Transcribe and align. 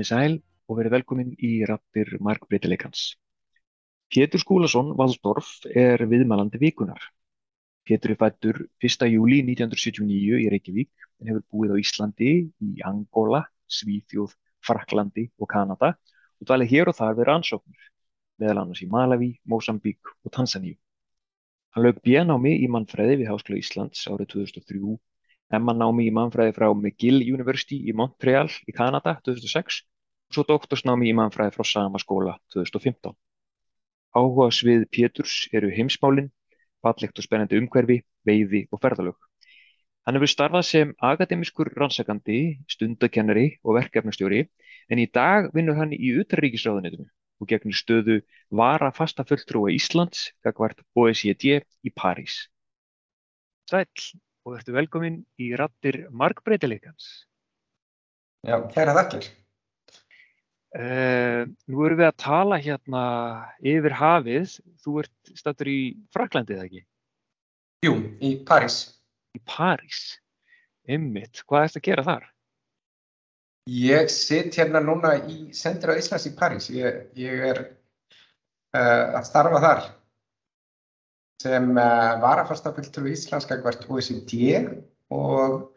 Komið 0.00 0.08
sæl 0.16 0.34
og 0.64 0.78
verið 0.78 0.94
velkomin 0.94 1.32
í 1.44 1.48
rattir 1.68 2.08
markbreytileikans. 2.24 3.00
Pétur 4.08 4.40
Skúlason 4.40 4.94
Valdorf 4.96 5.50
er 5.76 6.00
viðmælandi 6.08 6.56
vikunar. 6.62 7.02
Pétur 7.84 8.14
er 8.14 8.18
fættur 8.22 8.60
1. 8.80 9.04
júli 9.12 9.42
1979 9.44 10.38
í 10.40 10.46
Reykjavík 10.54 11.04
en 11.20 11.28
hefur 11.28 11.44
búið 11.52 11.74
á 11.76 11.80
Íslandi, 11.82 12.32
í 12.48 12.70
Angola, 12.80 13.42
Svíþjóð, 13.68 14.32
Fraklandi 14.64 15.26
og 15.36 15.50
Kanada 15.52 15.92
og 15.92 16.48
dvalið 16.48 16.72
hér 16.72 16.92
og 16.94 16.96
þar 16.96 17.20
við 17.20 17.30
rannsóknir, 17.32 17.92
meðal 18.40 18.62
annars 18.62 18.80
í 18.80 18.88
Malawi, 18.88 19.30
Mosambík 19.44 20.14
og 20.24 20.32
Tansaníu. 20.32 20.80
Hann 21.76 21.90
lauk 21.90 22.00
B-námi 22.00 22.56
í 22.64 22.72
mannfræði 22.72 23.20
við 23.20 23.34
Háskóla 23.34 23.60
Íslands 23.60 24.08
árið 24.08 24.32
2003 24.38 24.96
MA-námi 25.50 26.04
í 26.06 26.10
mannfræði 26.14 26.56
frá 26.56 26.68
McGill 26.70 27.20
University 27.26 27.82
í 27.90 27.92
Montreal 27.92 28.48
í 28.70 28.72
Kanada 28.72 29.18
2006 29.26 29.82
og 29.82 29.89
svo 30.30 30.44
doktorsnámi 30.46 31.10
í 31.10 31.16
mannfræði 31.16 31.54
frá 31.56 31.66
sama 31.66 32.00
skóla 32.02 32.36
2015. 32.54 33.14
Áhugasvið 34.14 34.86
Péturs 34.94 35.46
eru 35.54 35.70
heimsmálin, 35.74 36.30
fallegt 36.82 37.18
og 37.18 37.26
spennandi 37.26 37.58
umhverfi, 37.60 38.00
veiði 38.26 38.64
og 38.70 38.80
ferðalög. 38.82 39.18
Hann 40.06 40.16
hefur 40.16 40.32
starfað 40.32 40.66
sem 40.66 40.92
akademískur 41.04 41.70
rannsakandi, 41.76 42.40
stundakennari 42.72 43.60
og 43.62 43.76
verkefnastjóri 43.76 44.46
en 44.90 45.02
í 45.02 45.06
dag 45.06 45.50
vinnur 45.54 45.78
hann 45.78 45.92
í 45.94 46.14
utarríkisráðunitinu 46.22 47.06
og 47.40 47.48
gegnir 47.48 47.76
stöðu 47.76 48.20
vara 48.50 48.90
fasta 48.92 49.24
fulltrúa 49.28 49.72
Íslands, 49.72 50.30
gagvart 50.44 50.82
OECD 50.98 51.60
í 51.60 51.92
París. 51.94 52.46
Sæl 53.70 53.86
og 54.44 54.56
verður 54.56 54.80
velkomin 54.80 55.20
í 55.40 55.52
rattir 55.56 56.06
markbreytileikans. 56.10 57.10
Já, 58.44 58.56
kæra 58.72 58.96
þakkir. 58.96 59.28
Uh, 60.70 61.50
nú 61.66 61.82
erum 61.82 61.98
við 61.98 62.06
að 62.06 62.18
tala 62.22 62.60
hérna 62.62 63.04
yfir 63.58 63.94
hafið. 63.98 64.58
Þú 64.84 64.96
ert 65.02 65.32
stættur 65.34 65.70
í 65.70 65.80
Fraklandi, 66.14 66.54
eða 66.54 66.68
ekki? 66.68 66.82
Jú, 67.86 67.94
í 68.22 68.36
París. 68.46 68.82
Í 69.34 69.40
París? 69.48 70.02
Ymmitt. 70.90 71.42
Hvað 71.48 71.66
ert 71.66 71.80
að 71.80 71.86
gera 71.88 72.04
þar? 72.06 72.28
Ég 73.70 74.10
sitt 74.10 74.56
hérna 74.58 74.80
núna 74.82 75.14
í 75.30 75.50
Sendur 75.54 75.92
á 75.94 75.98
Íslands 75.98 76.26
í 76.30 76.34
París. 76.38 76.68
Ég, 76.74 77.02
ég 77.18 77.42
er 77.50 77.60
uh, 77.66 79.18
að 79.18 79.26
starfa 79.28 79.60
þar 79.64 79.82
sem 81.42 81.70
uh, 81.72 82.14
varafasta 82.22 82.72
fulltrú 82.76 83.10
Íslands 83.10 83.48
gagvart 83.48 83.86
OECD 83.88 84.60
og 85.14 85.70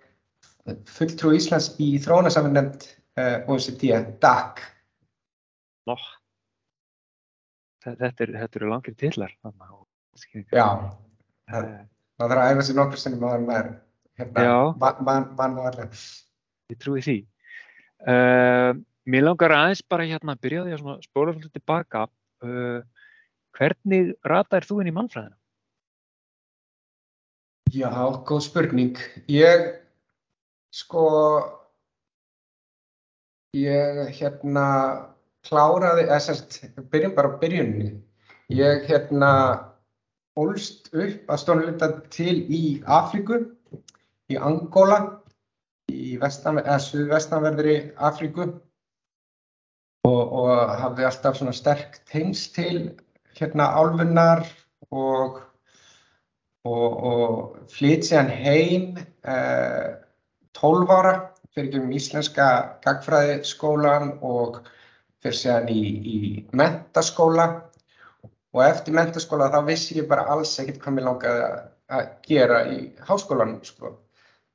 fulltrú 0.92 1.34
Íslands 1.38 1.74
í 1.82 1.96
þróunasaminnemnd 2.04 2.88
uh, 3.20 3.42
OECD, 3.52 3.94
DAC. 4.24 4.64
Nó, 5.90 5.98
þetta 7.84 8.26
eru 8.26 8.38
er 8.40 8.70
langir 8.72 8.96
tillar. 9.00 9.34
Já, 10.54 10.68
það, 11.52 11.70
þarf 12.22 12.38
að 12.38 12.54
æfa 12.54 12.66
sér 12.68 12.80
nokkur 12.80 13.02
sem 13.02 13.20
maður 13.20 13.52
er 13.58 13.70
hérna, 14.22 14.96
mann 15.04 15.60
og 15.60 15.70
allir. 15.72 16.02
Ég 16.72 16.80
trúi 16.80 17.04
því. 17.04 17.20
Uh, 18.04 18.72
mér 19.08 19.28
langar 19.28 19.56
aðeins 19.56 19.84
bara 19.92 20.08
hérna 20.08 20.38
að 20.38 20.44
byrja 20.46 20.66
því 20.66 20.76
að 20.78 21.06
spóla 21.08 21.36
svolítið 21.36 21.56
tilbaka. 21.60 22.08
Hvernig 23.54 24.16
rataðir 24.28 24.66
þú 24.68 24.80
inn 24.82 24.90
í 24.90 24.96
mannfræðina? 24.96 25.38
Já, 27.74 27.90
góð 28.28 28.42
spurning. 28.46 29.00
Ég, 29.32 29.64
sko, 30.74 31.06
ég 33.58 34.04
hérna 34.14 34.66
kláraði, 35.48 36.08
eða 36.08 36.20
sérst, 36.24 36.60
byrjum 36.92 37.16
bara 37.18 37.34
á 37.36 37.40
byrjunni. 37.42 37.92
Ég 38.54 38.88
hérna 38.90 39.32
ólst 40.40 40.90
upp 40.94 41.30
að 41.30 41.42
stónuleita 41.42 41.90
til 42.14 42.36
í 42.50 42.64
Afríku, 42.90 43.40
í 44.32 44.40
Angola, 44.40 45.00
í 45.92 46.18
vestan, 46.22 46.62
suðvestanverðri 46.88 47.78
Afríku 47.98 48.48
og, 50.08 50.22
og 50.24 50.76
hafði 50.80 51.08
alltaf 51.08 51.40
svona 51.40 51.56
sterk 51.56 52.02
teins 52.10 52.48
til 52.56 52.94
hérna 53.38 53.70
álfunnar 53.78 54.46
og 54.92 55.42
og, 56.64 57.04
og 57.04 57.58
flytt 57.72 58.08
sér 58.08 58.30
heim 58.32 58.98
eh, 59.28 60.00
12 60.56 60.92
ára 60.92 61.14
fyrir 61.54 61.82
um 61.82 61.92
íslenska 61.94 62.80
gagfræðiskólan 62.86 64.18
og 64.22 64.64
fyrir 65.24 65.40
sér 65.40 65.70
í, 65.72 65.84
í 66.16 66.18
mentaskóla 66.56 67.48
og 68.54 68.62
eftir 68.66 68.96
mentaskóla 68.98 69.50
þá 69.54 69.62
vissi 69.70 69.98
ég 70.00 70.10
bara 70.10 70.28
alls 70.34 70.54
ekkert 70.62 70.82
hvað 70.84 70.98
mér 70.98 71.08
langaði 71.10 71.48
að 71.94 72.12
gera 72.28 72.60
í 72.74 72.78
háskólanum 73.08 73.64
sko. 73.66 73.96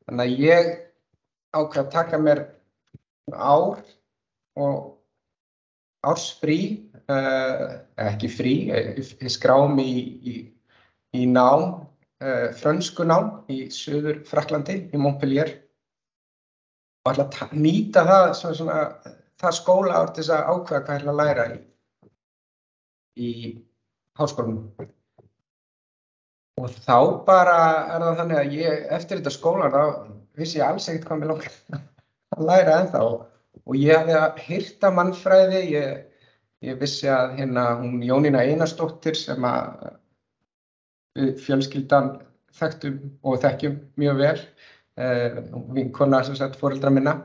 Þannig 0.06 0.24
að 0.24 0.44
ég 0.44 0.70
ákveði 1.56 1.82
að 1.82 1.90
taka 1.96 2.20
mér 2.22 2.44
ár 3.32 3.82
og 4.58 4.78
ársfrí, 6.08 6.60
eh, 7.10 7.66
ekki 8.08 8.30
frí, 8.30 8.54
ég 8.70 9.32
skrám 9.32 9.78
í, 9.82 9.92
í, 10.22 10.34
í 11.18 11.26
nám 11.26 11.64
uh, 12.22 12.48
frönskunám 12.58 13.30
í 13.50 13.64
söður 13.74 14.22
Fraklandi, 14.28 14.82
í 14.92 15.00
Montpellier 15.00 15.54
og 17.06 17.14
að 17.14 17.54
nýta 17.56 18.04
það, 18.06 18.26
svona, 18.38 18.58
svona, 18.58 19.14
það 19.38 19.56
skóla 19.59 19.99
árt 20.03 20.19
þess 20.19 20.32
að 20.34 20.53
ákveða 20.53 20.84
hvað 20.84 21.00
ætla 21.00 21.12
að 21.15 21.21
læra 21.21 21.47
í, 21.53 21.59
í 23.19 23.31
háskólanum. 24.19 24.88
Og 26.59 26.75
þá 26.75 26.99
bara 27.26 27.59
er 27.94 28.04
það 28.04 28.21
þannig 28.22 28.41
að 28.41 28.56
ég, 28.59 28.84
eftir 28.97 29.21
þetta 29.21 29.34
skóla, 29.34 29.71
þá 29.71 29.82
vissi 30.38 30.59
ég 30.59 30.66
alls 30.66 30.88
ekkert 30.91 31.06
hvað 31.10 31.21
mér 31.21 31.32
langar 31.32 31.82
að 32.34 32.47
læra 32.50 32.78
ennþá. 32.82 33.04
Og 33.69 33.78
ég 33.78 34.00
hefði 34.00 34.16
að 34.19 34.43
hýrta 34.47 34.91
mannfræði, 34.94 35.62
ég, 35.75 36.25
ég 36.66 36.81
vissi 36.81 37.10
að 37.12 37.37
hérna 37.38 37.69
hún 37.82 38.03
Jónína 38.03 38.43
Einarsdóttir 38.47 39.19
sem 39.19 39.47
að 39.47 39.93
fjölskyldan 41.44 42.16
þekktum 42.59 42.99
og 43.22 43.41
þekkjum 43.43 43.78
mjög 44.00 44.20
vel. 44.22 44.37
Uh, 44.99 45.43
vinkona 45.76 46.25
sem 46.26 46.34
sagt 46.38 46.59
fóreldra 46.59 46.91
minna. 46.91 47.20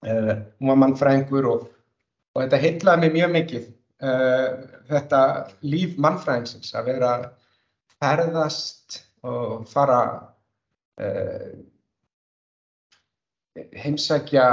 Uh, 0.00 0.32
hún 0.58 0.72
var 0.72 0.80
mannfræðingur 0.80 1.48
og, 1.50 1.66
og 2.34 2.42
þetta 2.44 2.60
heitlaði 2.62 3.04
mig 3.04 3.16
mjög 3.18 3.32
mikið. 3.36 3.64
Uh, 4.00 4.48
þetta 4.88 5.22
líf 5.66 5.96
mannfræðingsins 6.00 6.72
að 6.78 6.92
vera 6.92 7.14
ferðast 8.00 9.02
og 9.28 9.66
fara 9.68 10.00
heimsækja 13.76 14.46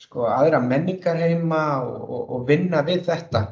sko, 0.00 0.26
aðra 0.28 0.60
menningar 0.60 1.16
heima 1.20 1.62
og, 1.84 2.02
og, 2.04 2.22
og 2.36 2.44
vinna 2.48 2.82
við 2.84 3.06
þetta. 3.08 3.42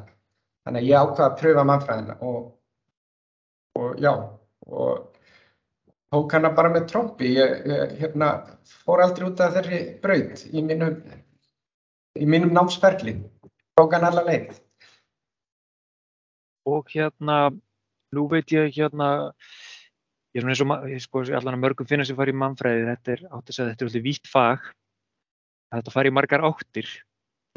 Þannig 0.64 0.84
að 0.84 0.90
ég 0.90 1.00
ákvaði 1.00 1.26
að 1.26 1.38
pröfa 1.40 1.64
mannfræðina 1.68 2.18
og 2.24 2.42
og 3.74 3.98
já, 3.98 4.12
og 4.66 5.13
tók 6.14 6.34
hana 6.36 6.52
bara 6.54 6.70
með 6.72 6.88
trombi. 6.92 7.34
Ég, 7.34 7.54
ég 7.68 7.94
hérna, 8.00 8.30
fór 8.84 9.02
aldrei 9.04 9.28
út 9.28 9.42
af 9.42 9.56
þeirri 9.58 9.80
braut 10.02 10.44
í 10.50 10.62
mínum, 10.64 11.00
í 12.18 12.28
mínum 12.30 12.54
námsferli. 12.54 13.18
Tók 13.74 13.96
hann 13.96 14.06
alla 14.06 14.22
leið. 14.26 14.54
Og 16.70 16.88
hérna, 16.94 17.38
nú 18.14 18.28
veit 18.30 18.54
ég 18.54 18.70
hérna, 18.78 19.08
ég 20.32 20.40
er 20.40 20.54
svona 20.54 20.54
eins 20.54 20.64
og, 20.64 20.88
ég 20.94 21.04
sko, 21.04 21.26
allan 21.26 21.58
að 21.58 21.64
mörgum 21.66 21.90
finna 21.90 22.06
sem 22.08 22.16
fari 22.16 22.32
í 22.32 22.38
mannfræði, 22.40 22.86
þetta 22.92 23.14
er, 23.18 23.26
átt 23.28 23.50
að 23.50 23.58
segja, 23.58 23.74
þetta 23.74 23.84
er 23.84 23.90
alltaf 23.90 24.06
vítt 24.06 24.30
fag, 24.30 24.72
þetta 25.74 25.94
fari 25.98 26.14
í 26.14 26.16
margar 26.16 26.46
áttir. 26.48 26.88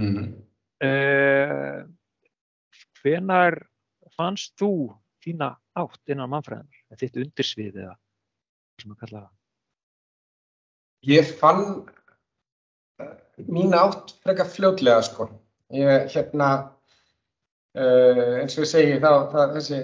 Mm 0.01 0.35
uh, 0.83 1.85
hvenar 3.01 3.59
fannst 4.17 4.55
þú 4.59 4.71
þína 5.23 5.53
átt 5.77 6.11
innan 6.11 6.31
mannfræðinar, 6.31 6.83
þitt 6.99 7.21
undirsvið 7.23 7.81
eða 7.83 7.95
sem 8.81 8.93
að 8.93 9.01
kalla 9.03 9.19
það? 9.21 9.33
Ég 11.07 11.29
fann 11.39 11.63
uh, 13.01 13.13
mín 13.47 13.75
átt 13.77 14.15
frekar 14.23 14.49
fljótlega 14.49 15.03
sko. 15.05 15.29
Ég 15.73 16.09
hérna, 16.13 16.49
uh, 17.77 18.33
eins 18.41 18.57
og 18.57 18.65
ég 18.65 18.71
segi 18.71 18.97
þá, 19.03 19.11
þessi, 19.55 19.81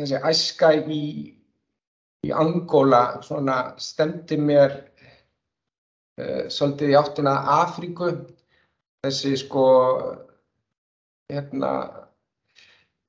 þessi 0.00 0.22
æska 0.30 0.72
í, 0.82 1.02
í 2.26 2.34
Angola 2.34 3.02
svona 3.24 3.58
stemdi 3.82 4.38
mér 4.40 4.76
uh, 4.80 6.44
svolítið 6.50 6.94
í 6.94 6.98
áttina 6.98 7.38
Afríku. 7.60 8.12
Þessi 9.02 9.34
sko, 9.40 9.64
hérna, 11.32 11.72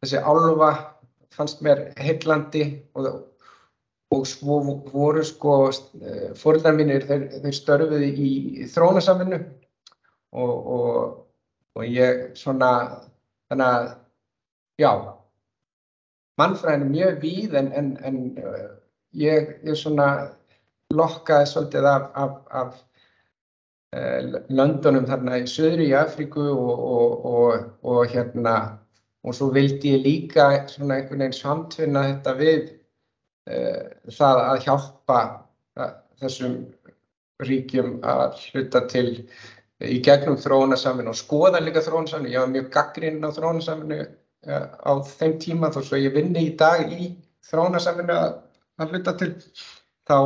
þessi 0.01 0.21
álfa 0.25 0.71
fannst 1.33 1.61
mér 1.65 1.91
heillandi 2.01 2.63
og, 2.97 3.05
og 4.13 4.27
svo 4.30 4.60
voru 4.92 5.24
sko 5.25 5.57
fóröldar 6.39 6.77
mínir, 6.77 7.06
þeir, 7.10 7.27
þeir 7.44 7.57
störfuði 7.57 8.10
í 8.13 8.68
þrónasamvinnu 8.74 9.39
og, 10.33 10.54
og, 10.77 10.95
og 11.77 11.86
ég 11.89 12.31
svona, 12.38 12.69
þannig 13.50 13.68
að, 13.68 13.92
já, 14.81 14.92
mannfræðin 16.42 16.88
er 16.88 16.94
mjög 16.94 17.19
víð 17.21 17.57
en, 17.60 17.69
en, 17.80 17.92
en 18.06 18.21
uh, 18.42 18.69
ég, 19.18 19.54
ég 19.65 19.77
svona 19.77 20.07
lokkaði 20.94 21.50
svolítið 21.51 21.89
af, 21.89 22.07
af, 22.24 22.38
af 22.62 22.77
uh, 23.98 24.39
löndunum 24.50 25.10
þarna 25.10 25.42
í 25.44 25.50
söðru 25.50 25.89
í 25.89 25.98
Afríku 25.98 26.48
og, 26.54 27.27
og 27.83 28.00
hérna, 28.13 28.57
og 29.24 29.38
svo 29.38 29.51
vildi 29.56 29.95
ég 29.98 30.07
líka 30.07 30.50
svona 30.71 31.00
einhvern 31.00 31.25
veginn 31.25 31.38
samtvinna 31.38 32.07
þetta 32.10 32.38
við 32.42 32.71
það 33.43 34.41
að 34.43 34.61
hjálpa 34.65 35.19
uh, 35.79 35.91
þessum 36.21 36.55
ríkjum 37.43 37.97
að 38.07 38.39
hluta 38.51 38.83
til 38.91 39.07
í 39.83 39.99
gegnum 40.05 40.37
þróunarsaminu 40.39 41.11
og 41.11 41.19
skoða 41.19 41.59
líka 41.59 41.83
þróunarsaminu. 41.83 42.31
Ég 42.31 42.43
var 42.45 42.53
mjög 42.53 42.69
gaggrinn 42.71 43.25
á 43.27 43.29
þróunarsaminu 43.35 43.99
uh, 43.99 44.67
á 44.79 44.91
þeim 45.09 45.37
tíma 45.43 45.71
þó 45.75 45.81
svo 45.83 45.99
ég 45.99 46.15
vinni 46.15 46.47
í 46.47 46.55
dag 46.59 46.87
í 46.87 47.11
þróunarsaminu 47.49 48.15
að, 48.15 48.39
hluta 48.87 49.15
til. 49.19 49.33
Þá, 50.07 50.17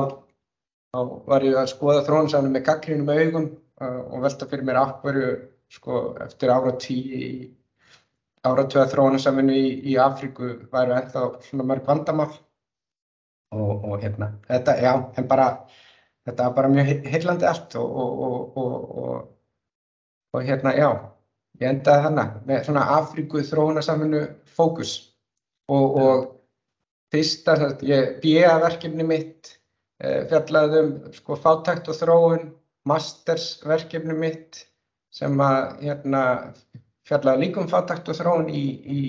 þá 0.94 1.00
var 1.30 1.46
ég 1.46 1.58
að 1.58 1.72
skoða 1.74 2.06
þróunarsaminu 2.06 2.54
með 2.54 2.68
gaggrinnum 2.70 3.14
augum 3.14 3.54
og 3.78 4.24
velta 4.24 4.48
fyrir 4.50 4.66
mér 4.66 4.80
áhverju 4.82 5.34
sko, 5.70 6.16
eftir 6.24 6.50
ára 6.50 6.72
tíu 6.82 7.18
í 7.18 7.28
áratöða 8.48 8.88
þróunarsaminu 8.94 9.54
í, 9.54 9.68
í 9.92 9.98
Afríku 10.02 10.56
væru 10.72 10.96
ennþá 10.98 11.26
svona 11.46 11.66
mörg 11.68 11.86
vandamál 11.86 12.32
og, 13.56 13.84
og 13.86 14.00
hérna, 14.04 14.32
þetta, 14.48 14.78
já, 14.84 14.94
en 15.18 15.28
bara 15.28 15.50
þetta 16.28 16.48
var 16.50 16.56
bara 16.58 16.72
mjög 16.72 17.06
heillandi 17.08 17.48
allt 17.48 17.76
og, 17.80 18.00
og, 18.58 19.20
og 20.36 20.44
hérna, 20.44 20.74
já, 20.76 20.90
ég 21.62 21.70
endaði 21.72 22.08
þannig 22.08 22.34
með 22.50 22.66
svona 22.68 22.88
Afríku 22.98 23.44
þróunarsaminu 23.48 24.24
fókus. 24.58 24.98
Og 25.68 26.34
fyrsta, 27.12 27.56
ég 27.88 28.18
bíða 28.24 28.58
verkefni 28.64 29.06
mitt 29.08 29.54
eh, 30.04 30.24
fjallaði 30.30 30.84
um 30.84 30.94
sko 31.16 31.38
fátækt 31.44 31.90
og 31.92 32.00
þróun, 32.02 32.50
mastersverkefni 32.88 34.16
mitt 34.16 34.64
sem 35.12 35.36
að 35.44 35.82
hérna 35.84 36.22
fjallaði 37.08 37.46
líka 37.46 37.64
um 37.64 37.72
fátækt 37.72 38.12
og 38.12 38.20
þróun 38.20 38.52
í, 38.52 38.64
í, 38.84 39.02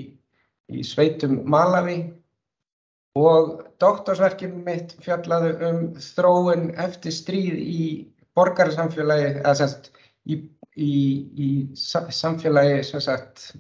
í 0.70 0.87
sveitum 0.87 1.41
Malawi 1.50 2.00
og 3.19 3.62
doktorsverkefni 3.82 4.62
mitt 4.67 4.94
fjallaði 5.05 5.55
um 5.69 5.81
þróun 6.03 6.70
eftir 6.85 7.15
stríð 7.15 7.59
í 7.59 7.87
borgarsamfélagi, 8.38 9.31
eða 9.41 9.55
semst 9.59 9.91
í, 10.29 10.38
í, 10.76 10.93
í 11.35 11.49
samfélagi, 11.75 12.82
sem 12.87 13.03
sagt, 13.03 13.50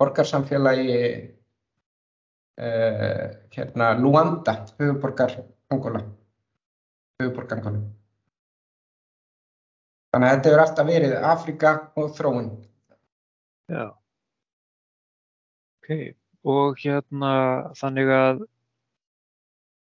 borgarsamfélagi 0.00 0.98
uh, 2.60 3.26
hérna 3.56 3.92
Luanda, 4.00 4.56
höfuborgar 4.78 5.36
Angola, 5.70 6.04
höfuborgar 7.20 7.58
Angola. 7.60 7.82
Þannig 10.10 10.26
að 10.26 10.32
þetta 10.36 10.50
hefur 10.50 10.64
alltaf 10.64 10.88
verið 10.88 11.12
Afrika 11.22 11.74
og 12.00 12.14
þróun. 12.16 12.48
Já, 13.70 13.84
ok, 15.78 15.92
og 16.50 16.80
hérna 16.82 17.34
þannig 17.78 18.10
að 18.16 18.40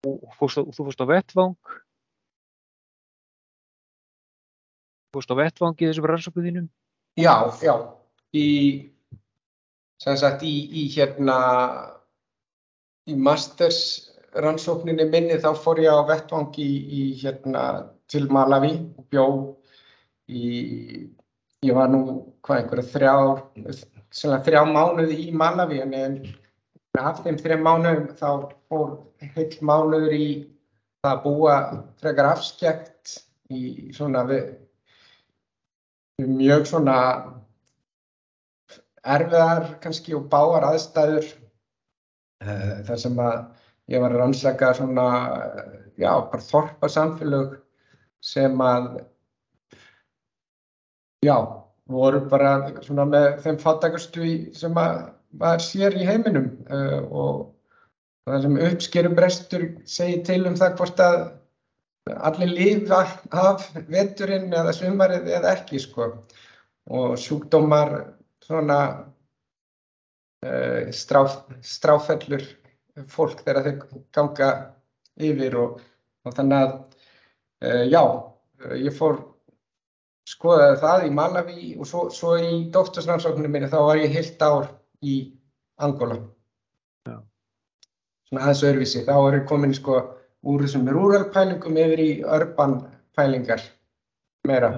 Á, 0.06 0.10
þú 0.38 0.86
fórst 0.86 1.02
á 1.02 1.06
vettvang 1.10 1.56
fórst 5.16 5.31
á 5.31 5.36
vettvang 5.40 5.80
í 5.80 5.88
þessum 5.90 6.07
rannsóknu 6.12 6.44
þínum? 6.46 6.68
Já, 7.18 7.50
já 7.63 7.74
í 8.36 8.48
sem 10.04 10.18
sagt 10.19 10.44
í, 10.44 10.54
í 10.69 10.88
hérna 10.92 11.38
í 13.10 13.16
masters 13.16 14.12
rannsókninni 14.36 15.07
minni 15.07 15.40
þá 15.40 15.54
fór 15.57 15.80
ég 15.84 15.94
á 15.96 16.04
vettvang 16.10 16.56
í, 16.60 16.69
í 16.69 17.02
hérna 17.22 17.66
til 18.12 18.25
Malawi 18.30 18.75
og 19.00 19.06
bjó 19.10 19.28
í 20.28 20.46
ég 21.66 21.74
var 21.74 21.90
nú 21.90 22.02
hvað 22.46 22.62
einhverja 22.62 22.92
þrjá 22.92 23.16
þrjá 24.46 24.62
mánuði 24.69 25.22
í 25.30 25.31
Malawi 25.36 25.81
en 25.86 26.19
af 27.01 27.21
þeim 27.24 27.38
þrejum 27.39 27.65
mánuðum 27.65 28.12
þá 28.19 28.30
fór 28.69 28.92
heill 29.36 29.57
mánuður 29.65 30.13
í 30.15 30.27
að 31.06 31.24
búa 31.25 31.56
frekar 32.01 32.31
afskjækt 32.33 33.15
í 33.53 33.92
svona 33.95 34.24
við 34.30 34.53
mjög 36.25 36.68
svona 36.69 36.97
erfiðar 39.06 39.75
kannski 39.83 40.15
og 40.18 40.30
báar 40.31 40.65
aðstæður 40.71 41.27
uh, 42.45 42.81
þar 42.88 43.01
sem 43.01 43.19
að 43.21 43.36
ég 43.94 44.01
var 44.01 44.15
að 44.15 44.21
rannsaka 44.24 44.71
svona 44.77 45.09
já, 46.00 46.09
bara 46.31 46.42
þorpa 46.42 46.89
samfélög 46.89 47.59
sem 48.25 48.62
að 48.65 48.88
já, 51.25 51.38
voru 51.92 52.24
bara 52.31 52.56
svona 52.81 53.06
með 53.09 53.27
þeim 53.45 53.59
fattakastu 53.62 54.31
sem 54.57 54.81
að 54.81 55.03
var 55.39 55.63
sér 55.63 55.95
í 55.97 56.05
heiminum 56.07 56.51
uh, 56.69 57.01
og 57.09 57.41
það 58.25 58.45
sem 58.45 58.61
uppskerubrestur 58.67 59.65
segir 59.89 60.23
til 60.27 60.41
um 60.49 60.55
það 60.59 60.77
hvort 60.79 61.01
að 61.03 61.17
allir 62.29 62.51
lifa 62.53 63.01
af 63.33 63.65
veturinn 63.89 64.53
eða 64.53 64.73
sumarið 64.77 65.31
eða 65.39 65.55
ekki 65.57 65.81
sko. 65.81 66.11
Og 66.85 67.15
sjúkdómar 67.17 67.95
svona 68.45 68.79
uh, 70.45 70.81
stráf, 70.93 71.39
stráfellur 71.65 72.45
fólk 73.11 73.41
þegar 73.45 73.65
þau 73.65 74.03
ganga 74.15 74.49
yfir 75.15 75.57
og, 75.59 75.79
og 76.25 76.37
þannig 76.37 76.61
að 76.61 76.75
uh, 77.65 77.83
já, 77.89 78.04
ég 78.85 78.94
fór 78.95 79.23
skoðaði 80.30 80.77
það 80.81 81.06
í 81.06 81.11
Malawi 81.13 81.73
og 81.80 81.89
svo, 81.89 82.07
svo 82.13 82.35
í 82.42 82.65
doktorsnámsóknum 82.73 83.51
minni 83.51 83.69
þá 83.69 83.80
var 83.89 84.01
ég 84.01 84.13
heilt 84.13 84.42
ár 84.42 84.69
í 85.06 85.16
Angola. 85.85 86.19
Já. 87.06 87.19
Svona 88.30 88.45
aðeins 88.45 88.64
öðruvísi. 88.69 89.06
Þá 89.07 89.16
er 89.18 89.38
við 89.40 89.47
komin 89.52 89.76
sko 89.78 90.00
úr 90.45 90.66
þessum 90.66 90.88
rural 90.90 91.28
pælingum 91.33 91.78
yfir 91.81 92.02
í 92.04 92.09
urban 92.38 92.80
pælingar 93.18 93.64
meira. 94.47 94.71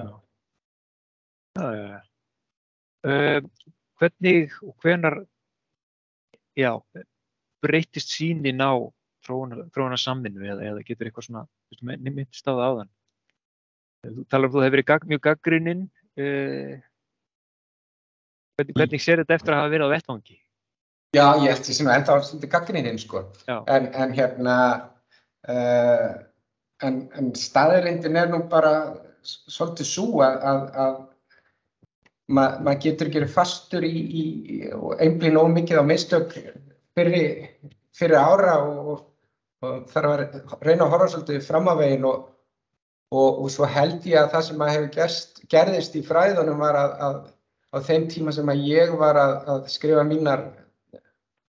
Já, 1.58 1.68
já. 1.76 2.00
Uh, 3.08 3.40
hvernig 3.98 4.54
og 4.64 4.74
hvenar, 4.82 5.20
já, 6.58 6.72
breytist 7.62 8.10
sínin 8.14 8.62
á 8.62 8.74
þróuna 9.26 9.98
samminu 10.00 10.46
eða, 10.46 10.64
eða 10.72 10.84
getur 10.86 11.08
eitthvað 11.08 11.28
svona, 11.28 11.44
myndist 11.84 12.48
á 12.48 12.52
það 12.52 12.64
áðan? 12.64 12.90
Þú 14.08 14.24
talar 14.30 14.48
um 14.48 14.50
að 14.50 14.56
þú 14.56 14.64
hefur 14.64 14.76
verið 14.76 15.08
mjög 15.12 15.24
gaggrinninn. 15.26 15.86
Uh, 16.18 16.78
Hvernig, 18.58 18.74
hvernig 18.74 19.02
sér 19.02 19.20
þetta 19.22 19.36
eftir 19.38 19.54
að 19.54 19.60
hafa 19.60 19.70
verið 19.70 19.86
á 19.86 19.94
vettvangi? 19.94 20.36
Já, 21.14 21.26
ég 21.40 21.52
ætti 21.54 21.74
sem 21.76 21.88
ennþá 21.88 22.16
svolítið 22.26 22.50
gaggininn 22.52 22.98
sko. 22.98 23.20
En, 23.48 23.86
en 23.94 24.14
hérna, 24.16 24.56
uh, 25.48 26.08
en, 26.84 26.98
en 27.14 27.30
staðirindin 27.38 28.18
er 28.18 28.32
nú 28.32 28.42
bara 28.50 28.72
svolítið 29.22 29.88
svo 29.88 30.24
að, 30.26 30.40
að, 30.50 30.66
að 30.84 30.98
maður 32.34 32.66
ma 32.66 32.74
getur 32.82 33.12
ekki 33.12 33.30
fastur 33.30 33.86
í, 33.86 33.94
í 33.94 34.24
einblín 34.98 35.38
ómikið 35.38 35.80
á 35.80 35.84
mistök 35.86 36.34
fyrir, 36.98 37.46
fyrir 37.96 38.18
ára 38.18 38.58
og, 38.66 39.06
og 39.62 39.88
þarf 39.94 40.12
að 40.16 40.24
reyna 40.66 40.88
að 40.88 40.92
horfa 40.96 41.10
svolítið 41.14 41.46
fram 41.46 41.70
á 41.70 41.74
veginn 41.78 42.10
og, 42.10 42.28
og, 43.14 43.42
og 43.46 43.50
svo 43.54 43.70
held 43.70 44.04
ég 44.10 44.20
að 44.20 44.32
það 44.34 44.46
sem 44.50 44.66
að 44.66 44.74
hefur 44.76 45.18
gerðist 45.54 45.98
í 45.98 46.04
fræðunum 46.04 46.66
var 46.66 46.82
að, 46.82 46.96
að 47.06 47.18
á 47.74 47.76
þeim 47.84 48.08
tíma 48.12 48.32
sem 48.34 48.48
að 48.48 48.64
ég 48.68 48.94
var 49.00 49.18
að, 49.20 49.34
að 49.52 49.68
skrifa 49.72 50.04
mínar 50.08 50.44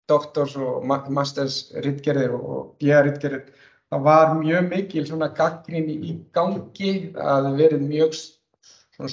doktors 0.10 0.56
og 0.58 0.86
masters 0.86 1.70
rittgerðir 1.86 2.34
og 2.36 2.76
bíðarittgerðir 2.82 3.52
það 3.90 4.06
var 4.06 4.34
mjög 4.40 4.70
mikil 4.74 5.06
svona 5.08 5.30
gaggrinni 5.38 5.98
í 6.10 6.16
gangi 6.36 6.94
að 7.14 7.52
verið 7.60 7.86
mjög 7.86 8.18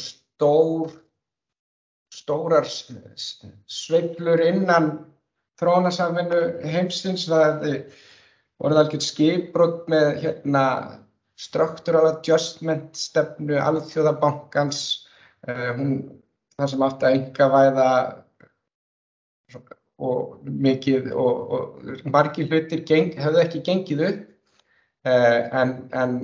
stór 0.01 0.95
stórar 2.17 2.67
sveiflur 2.67 4.43
innan 4.43 4.91
þrónasamvinnu 5.61 6.43
heimsins 6.65 7.27
það 7.29 7.67
voruð 8.61 8.81
alveg 8.83 9.05
skipbrott 9.05 9.89
með 9.93 10.09
hérna 10.25 10.65
structural 11.37 12.07
adjustment 12.09 12.97
stefnu 12.97 13.59
alþjóðabankans. 13.61 14.81
Uh, 15.47 15.73
hún 15.77 15.91
það 16.57 16.71
sem 16.73 16.87
átti 16.87 17.07
að 17.09 17.19
enga 17.19 17.49
væða 17.53 17.91
og 20.07 20.49
mikið 20.67 21.13
og, 21.17 21.53
og 21.57 22.09
margir 22.13 22.51
hlutir 22.51 22.83
geng, 22.89 23.15
hefðu 23.17 23.43
ekki 23.43 23.63
gengið 23.65 24.03
upp 24.11 24.25
eh, 25.09 25.39
en, 25.61 25.77
en 25.97 26.19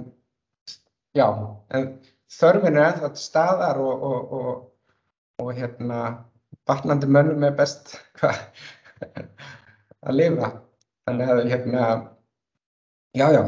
já, 1.17 1.27
en 1.73 1.89
þörfin 2.33 2.81
er 2.81 3.01
þetta 3.01 3.23
staðar 3.23 3.81
og, 3.81 4.05
og, 4.09 4.61
og 5.43 5.53
hérna 5.57 6.03
batnandi 6.69 7.09
mönnum 7.09 7.45
er 7.49 7.57
best 7.57 7.97
að 10.07 10.17
lifa. 10.19 10.53
Þannig 11.09 11.33
að 11.35 11.41
hérna, 11.51 11.87
já, 13.19 13.27
já, 13.35 13.43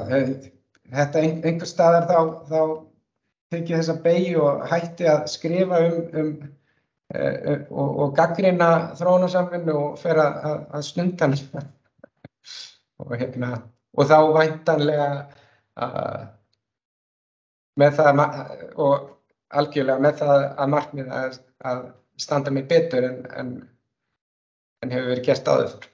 þetta 0.91 1.21
ein, 1.21 1.37
einhver 1.47 1.71
staðar 1.71 2.09
þá, 2.09 2.19
þá 2.49 2.61
tekið 3.55 3.77
þessa 3.79 3.97
beigju 4.03 4.43
og 4.43 4.65
hætti 4.73 5.07
að 5.07 5.29
skrifa 5.31 5.81
um, 5.87 6.01
um 6.19 6.33
og, 7.13 7.91
og 8.01 8.15
gaggrina 8.17 8.69
þróunarsamfunnu 8.99 9.75
og 9.77 9.99
fer 10.01 10.19
að, 10.23 10.39
að, 10.51 10.61
að 10.79 10.87
snundan 10.89 11.37
og 13.05 13.17
hérna, 13.21 13.51
og 13.95 14.09
þá 14.11 14.17
væntanlega 14.39 15.09
uh, 15.85 16.23
með 17.81 17.99
það 17.99 18.23
og 18.81 19.11
algjörlega 19.55 20.03
með 20.03 20.21
það 20.23 20.45
að 20.49 20.73
markmið 20.75 21.15
að, 21.15 21.39
að 21.71 21.81
standa 22.21 22.53
mig 22.55 22.69
betur 22.71 23.07
en, 23.09 23.23
en, 23.35 23.55
en 24.83 24.95
hefur 24.95 25.11
verið 25.13 25.27
gert 25.29 25.51
áður. 25.51 25.89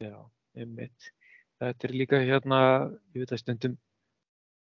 Já, 0.00 0.16
einmitt. 0.56 1.12
Þetta 1.60 1.88
er 1.88 1.94
líka 1.96 2.20
hérna, 2.24 2.58
ég 3.12 3.24
veit 3.24 3.32
að 3.34 3.42
stundum 3.42 3.76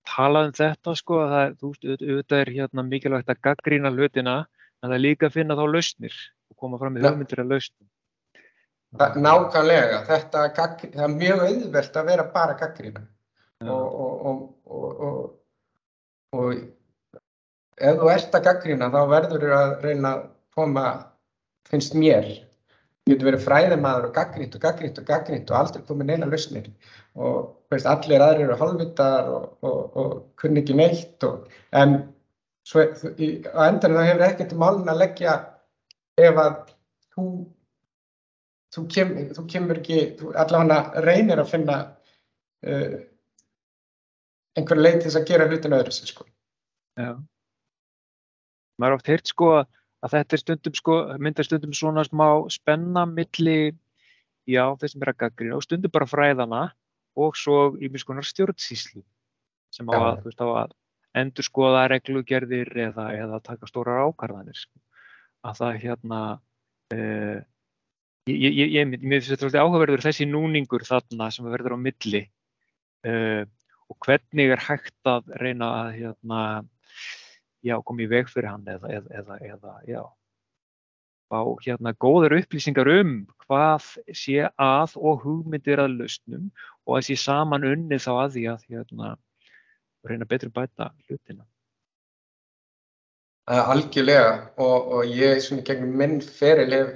talað 0.09 0.49
um 0.49 0.54
þetta 0.59 0.95
sko, 0.99 1.18
að 1.23 1.35
það, 1.35 1.57
þú 1.61 1.71
veist, 1.73 1.88
auðvitað 2.09 2.42
er 2.42 2.52
hérna 2.57 2.85
mikilvægt 2.87 3.33
að 3.35 3.42
gaggrína 3.47 3.92
hlutina, 3.95 4.37
en 4.82 4.90
það 4.90 4.97
er 4.97 5.04
líka 5.04 5.28
að 5.28 5.37
finna 5.37 5.58
þá 5.58 5.64
lausnir 5.68 6.16
og 6.49 6.62
koma 6.62 6.80
fram 6.80 6.97
með 6.97 7.08
hugmyndir 7.08 7.42
að 7.42 7.54
lausnum. 7.54 7.88
Nákvæmlega, 8.99 10.00
þetta 10.08 10.44
það 10.56 11.04
er 11.04 11.14
mjög 11.14 11.44
auðvelt 11.44 11.97
að 12.00 12.08
vera 12.08 12.25
bara 12.32 12.56
gaggrína 12.56 13.02
og, 13.68 13.99
og, 14.30 14.42
og, 14.73 15.23
og 16.38 16.52
ef 17.76 18.00
þú 18.00 18.11
ert 18.14 18.38
að 18.38 18.47
gaggrína 18.47 18.90
þá 18.94 19.00
verður 19.11 19.44
þú 19.44 19.54
að 19.58 19.75
reyna 19.85 20.12
að 20.14 20.23
koma, 20.56 20.85
finnst 21.68 21.97
mér, 21.99 22.30
þú 23.04 23.12
getur 23.12 23.30
verið 23.30 23.44
fræðimaður 23.44 24.08
og 24.08 24.16
gaggrít 24.16 24.56
og 24.56 24.64
gaggrít 24.64 25.02
og 25.02 25.11
gaggrít 25.11 25.52
og 25.52 25.58
aldrei 25.61 25.85
komið 25.88 26.11
neina 26.11 26.30
lausnir. 26.30 26.73
Og 27.18 27.37
veist, 27.73 27.88
allir 27.88 28.25
aðrir 28.25 28.49
eru 28.49 28.58
halvvitaðar 28.62 29.30
og, 29.35 29.47
og, 29.68 29.99
og 30.00 30.16
kunni 30.40 30.62
ekki 30.62 30.78
neitt 30.78 31.28
og, 31.28 31.44
en 31.76 32.00
svo, 32.68 32.84
í, 33.16 33.30
á 33.48 33.60
endan 33.68 33.96
þá 33.96 34.02
hefur 34.06 34.26
ekkert 34.28 34.56
málun 34.60 34.92
að 34.92 35.00
leggja 35.04 35.37
ef 36.18 36.42
að 36.42 36.58
þú, 37.14 37.26
þú, 38.75 38.87
kem, 38.94 39.14
þú 39.37 39.46
kemur 39.54 39.80
ekki, 39.82 40.02
þú 40.20 40.34
allavega 40.44 41.04
reynir 41.06 41.42
að 41.42 41.52
finna 41.54 41.80
uh, 42.66 43.00
einhver 44.58 44.80
leið 44.82 45.00
til 45.00 45.08
þess 45.08 45.20
að 45.22 45.28
gera 45.32 45.50
hlutin 45.50 45.76
öðru 45.78 45.94
sér 45.94 46.12
sko. 46.12 46.28
Já 46.98 47.12
maður 48.78 48.98
oft 48.98 49.10
heyrt 49.10 49.30
sko 49.30 49.50
að 49.58 50.14
þetta 50.14 50.37
er 50.37 50.42
stundum 50.42 50.78
sko, 50.78 50.96
myndar 51.18 51.46
stundum 51.46 51.75
svona 51.75 52.04
smá 52.06 52.26
spenna 52.54 53.04
milli, 53.10 53.75
já, 54.48 54.64
þeir 54.78 54.92
sem 54.92 55.04
er 55.04 55.12
að 55.12 55.20
gaggrina 55.25 55.58
og 55.58 55.64
stundum 55.66 55.94
bara 55.94 56.08
fræðana 56.08 56.64
og 57.18 57.38
svo 57.38 57.72
í 57.82 57.90
mjög 57.90 58.04
skonar 58.04 58.28
stjórnsíslu 58.28 59.02
sem 59.75 59.90
á 59.90 59.98
að, 59.98 60.20
þú 60.22 60.30
veist, 60.30 60.44
á 60.44 60.48
að 60.62 60.76
endur 61.22 61.46
skoða 61.46 61.87
reglugerðir 61.92 62.72
eða, 62.88 63.10
eða 63.16 63.40
taka 63.44 63.68
stórar 63.70 64.06
ákarðanir 64.08 64.58
sko. 64.58 64.78
að 65.46 65.60
það 65.60 65.78
hérna 65.84 66.20
uh, 66.94 67.38
ég, 68.28 68.37
ég, 68.37 68.58
ég, 68.58 68.72
ég 68.75 68.90
finnst 68.94 69.30
þetta 69.32 69.44
svolítið 69.44 69.62
áhugaverður 69.62 70.04
þessi 70.08 70.28
núningur 70.28 70.87
þarna 70.88 71.30
sem 71.34 71.48
verður 71.48 71.76
á 71.76 71.84
milli 71.84 72.25
uh, 73.08 73.44
og 73.88 73.96
hvernig 74.04 74.52
er 74.52 74.64
hægt 74.66 75.08
að 75.08 75.30
reyna 75.40 75.70
að 75.82 75.92
hérna 76.02 76.42
já, 77.64 77.78
koma 77.82 78.04
í 78.04 78.10
veg 78.10 78.30
fyrir 78.30 78.50
hann 78.52 78.66
eða, 78.68 79.00
eða, 79.00 79.38
eða 79.44 79.75
já, 79.88 80.02
fá 81.28 81.40
hérna 81.64 81.94
góður 82.00 82.38
upplýsingar 82.38 82.90
um 82.98 83.14
hvað 83.46 83.87
sé 84.16 84.48
að 84.48 84.96
og 84.96 85.25
hugmyndir 85.25 85.80
að 85.82 85.96
lausnum 86.02 86.50
og 86.87 86.98
að 86.98 87.08
sé 87.08 87.18
saman 87.20 87.66
unnið 87.68 88.04
þá 88.04 88.12
að 88.14 88.30
því 88.37 88.44
að 88.52 88.66
hérna, 88.68 89.10
reyna 90.06 90.28
betri 90.28 90.50
bæta 90.54 90.90
hlutina. 91.08 91.44
Algjörlega 93.48 94.32
og, 94.60 94.90
og 94.92 95.12
ég 95.12 95.40
svona 95.40 95.64
gegnum 95.64 95.94
minn 95.96 96.18
feril 96.20 96.74
hef 96.76 96.90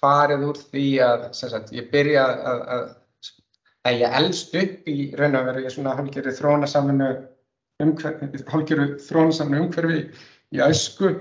farið 0.00 0.48
úr 0.50 0.58
því 0.58 0.86
að 1.06 1.28
sagt, 1.38 1.72
ég 1.72 1.88
byrja 1.92 2.24
að, 2.26 2.64
að, 2.74 2.88
að 3.88 4.00
ég 4.02 4.16
elst 4.20 4.56
upp 4.58 4.90
í 4.90 4.96
raun 5.18 5.38
og 5.38 5.46
veru, 5.48 5.62
ég 5.64 5.74
svona 5.74 5.94
hálfgerði 5.98 6.34
þrónasaminu 6.38 7.12
hálfgerðu 7.82 8.88
þrónasaminu 9.06 9.62
umhverfi 9.64 10.02
í 10.52 10.60
æsku 10.62 11.14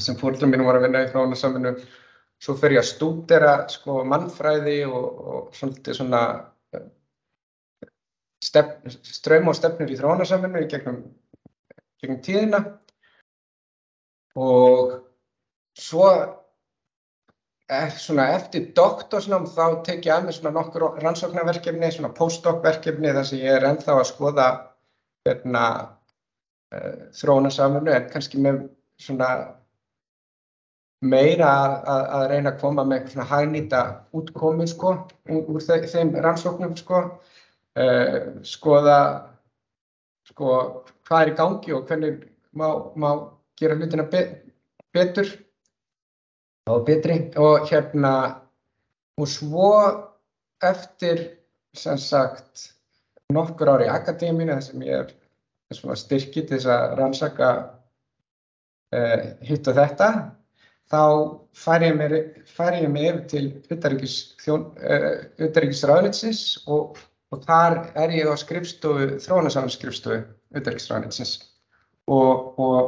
sem 0.00 0.16
fóröldum 0.20 0.52
mínum 0.52 0.68
var 0.68 0.78
að 0.78 0.86
vinna 0.86 1.02
í 1.04 1.10
þrónasaminu 1.10 1.74
svo 2.40 2.54
fer 2.56 2.76
ég 2.76 2.84
að 2.84 2.90
stúdera 2.92 3.54
sko, 3.72 4.00
mannfræði 4.08 4.78
og, 4.88 5.08
og 5.20 5.56
svolítið 5.56 5.98
svona 5.98 6.22
stef, 8.44 8.76
ströym 9.04 9.50
og 9.50 9.56
stefnir 9.58 9.92
í 9.92 9.98
þrónasaminu 10.00 10.64
í 10.64 10.68
gegnum, 10.70 11.02
gegnum 12.02 12.20
tíðina. 12.24 12.62
Og 14.40 14.98
svo 15.78 16.10
svona 18.00 18.26
eftir 18.34 18.72
doktorsnám 18.74 19.46
þá 19.46 19.82
tek 19.86 20.06
ég 20.06 20.14
að 20.14 20.26
mig 20.26 20.36
svona 20.36 20.54
nokkur 20.56 20.98
rannsóknarverkefni, 21.04 21.92
svona 21.94 22.10
postdoc 22.16 22.64
verkefni 22.64 23.12
þar 23.14 23.28
sem 23.28 23.42
ég 23.44 23.58
er 23.58 23.66
ennþá 23.68 24.00
að 24.00 24.08
skoða 24.10 24.48
hérna, 25.28 25.64
uh, 26.74 26.92
þróunarsamfunnu 27.20 27.94
en 27.94 28.08
kannski 28.10 28.42
með 28.42 28.64
svona 29.00 29.30
meira 31.00 31.50
að, 31.88 32.02
að 32.16 32.24
reyna 32.32 32.52
að 32.52 32.60
koma 32.60 32.84
með 32.84 32.96
eitthvað 32.96 33.14
svona 33.14 33.30
hagnýta 33.30 33.82
útkomi 34.18 34.66
sko, 34.68 34.96
úr 35.30 35.62
þeim 35.64 36.12
rannsóknum 36.18 36.74
sko, 36.76 37.04
uh, 37.78 38.18
skoða 38.46 38.98
sko, 40.30 40.48
hvað 41.06 41.22
er 41.22 41.32
í 41.32 41.38
gangi 41.38 41.76
og 41.76 41.86
hvernig 41.90 42.14
má, 42.56 42.68
má 42.96 43.10
gera 43.60 43.78
hlutina 43.78 44.08
be 44.10 44.24
betur 44.94 45.28
og 46.70 46.86
betri. 46.86 47.16
Og 47.36 47.68
hérna 47.70 48.14
og 49.20 49.28
svo 49.28 49.72
eftir 50.64 51.18
sem 51.76 51.98
sagt 51.98 52.72
nokkur 53.32 53.68
ár 53.74 53.82
í 53.84 53.88
akademínu 53.90 54.52
þar 54.56 54.64
sem 54.64 54.82
ég 54.86 54.94
er 55.00 55.08
styrkið 56.00 56.44
til 56.48 56.56
þess 56.56 56.68
að 56.74 56.94
rannsaka 56.98 57.48
uh, 58.94 59.20
hitt 59.46 59.68
og 59.70 59.74
þetta 59.78 60.08
þá 60.90 61.02
fær 61.54 61.80
ég 61.86 61.94
mér 62.00 62.12
yfir 62.18 63.18
til 63.30 63.46
utarrikisræðnitsins 63.70 66.42
uh, 66.64 66.70
og, 66.74 66.82
og 67.30 67.44
þar 67.46 67.78
er 67.98 68.14
ég 68.16 68.30
á 68.30 68.34
skrifstofu, 68.38 69.20
þróunarsafnsskrifstofu 69.22 70.22
utarrikisræðnitsins 70.56 71.36
og, 72.10 72.58
og, 72.58 72.80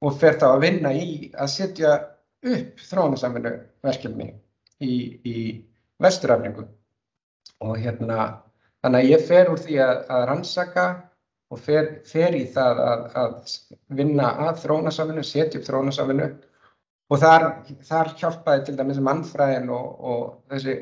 og 0.00 0.18
fer 0.20 0.38
þá 0.40 0.48
að 0.54 0.64
vinna 0.64 0.94
í 0.96 1.30
að 1.36 1.52
setja 1.52 1.98
upp 2.46 2.82
þróunarsafninu 2.88 3.52
verkefni 3.84 4.30
í, 4.80 4.94
í 5.26 5.36
vesturafningu 6.02 6.66
og 7.64 7.78
hérna 7.80 8.42
Þannig 8.86 9.02
að 9.02 9.10
ég 9.10 9.22
fer 9.26 9.48
úr 9.50 9.58
því 9.58 9.78
að, 9.82 10.00
að 10.14 10.24
rannsaka 10.28 10.82
og 11.50 11.58
fer, 11.58 11.86
fer 12.06 12.34
í 12.38 12.44
það 12.54 12.82
að, 12.84 13.00
að 13.18 13.96
vinna 13.98 14.28
að 14.46 14.60
þróunasafinu, 14.62 15.24
setja 15.26 15.58
upp 15.58 15.66
þróunasafinu 15.66 16.28
og 17.10 17.22
þar, 17.22 17.46
þar 17.88 18.12
hjálpaði 18.20 18.62
til 18.68 18.76
dæmis 18.78 19.00
mannfræðin 19.08 19.72
og, 19.74 19.88
og 19.98 20.22
þessi 20.52 20.76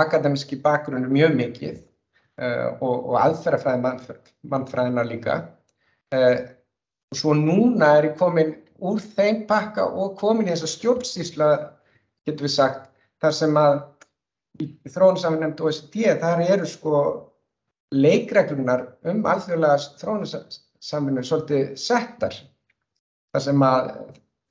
akademiski 0.00 0.58
bakgrunni 0.64 1.10
mjög 1.10 1.36
mikið 1.38 1.78
og, 2.40 2.96
og 3.10 3.16
aðferðafræði 3.20 3.82
mannfræð, 3.84 4.32
mannfræðina 4.52 5.04
líka. 5.08 5.36
Uh, 6.14 6.36
og 7.10 7.20
svo 7.20 7.34
núna 7.36 7.94
er 7.98 8.10
ég 8.10 8.18
komin 8.20 8.54
úr 8.80 9.00
þeim 9.16 9.44
pakka 9.50 9.86
og 9.88 10.16
komin 10.20 10.48
í 10.48 10.54
þessa 10.54 10.70
stjórnsýsla, 10.74 11.50
getur 12.26 12.46
við 12.46 12.54
sagt, 12.54 12.86
þar 13.20 13.36
sem 13.36 13.58
að 13.60 13.74
í 14.60 14.68
þróunarsamfunnemnd 14.92 15.60
OECD 15.64 16.14
þar 16.20 16.44
eru 16.46 16.68
sko 16.68 17.02
leikreglunar 17.94 18.86
um 19.10 19.22
alþjóðlega 19.26 19.98
þróunarsamfunnu 20.00 21.24
svolítið 21.26 21.72
settar 21.80 22.36
þar 23.34 23.44
sem 23.46 23.64
að 23.66 23.90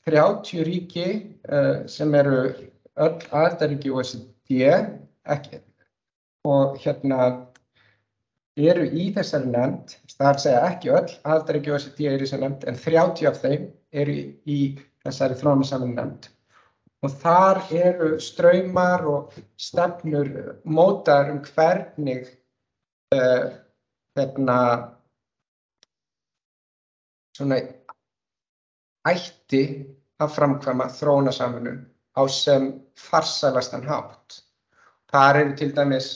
30 0.10 0.66
ríki 0.68 1.08
uh, 1.52 1.86
sem 1.92 2.14
eru 2.18 2.42
öll 3.00 3.18
aðaldaríki 3.30 3.92
OECD 3.94 4.72
ekki, 5.30 5.60
og 6.48 6.80
hérna 6.84 7.30
eru 8.68 8.86
í 8.90 9.10
þessari 9.16 9.52
nefnd, 9.54 9.96
það 10.16 10.28
er 10.28 10.34
að 10.34 10.44
segja 10.44 10.66
ekki 10.68 10.92
öll 10.96 11.14
aðaldaríki 11.24 11.74
OECD 11.76 12.02
eru 12.10 12.20
í 12.20 12.26
þessari 12.26 12.46
nefnd 12.46 12.68
en 12.72 12.82
30 12.84 13.30
af 13.30 13.40
þeim 13.44 13.66
eru 14.04 14.18
í 14.50 14.60
þessari 15.06 15.40
þróunarsamfunnu 15.40 15.98
nefnd 16.00 16.30
og 17.06 17.16
þar 17.22 17.62
eru 17.72 18.10
ströymar 18.20 19.06
og 19.08 19.36
stefnur 19.60 20.32
mótar 20.68 21.32
um 21.32 21.40
hvernig 21.46 22.28
uh, 23.16 23.52
hérna 24.18 24.58
svona 27.38 27.62
ætti 29.08 29.64
að 30.20 30.34
framkvæma 30.36 30.90
þróunarsamvinnu 30.98 31.78
á 32.20 32.22
sem 32.28 32.74
farsælastan 33.00 33.88
hátt. 33.88 34.42
Þar 35.10 35.40
eru 35.44 35.56
til 35.58 35.72
dæmis 35.76 36.10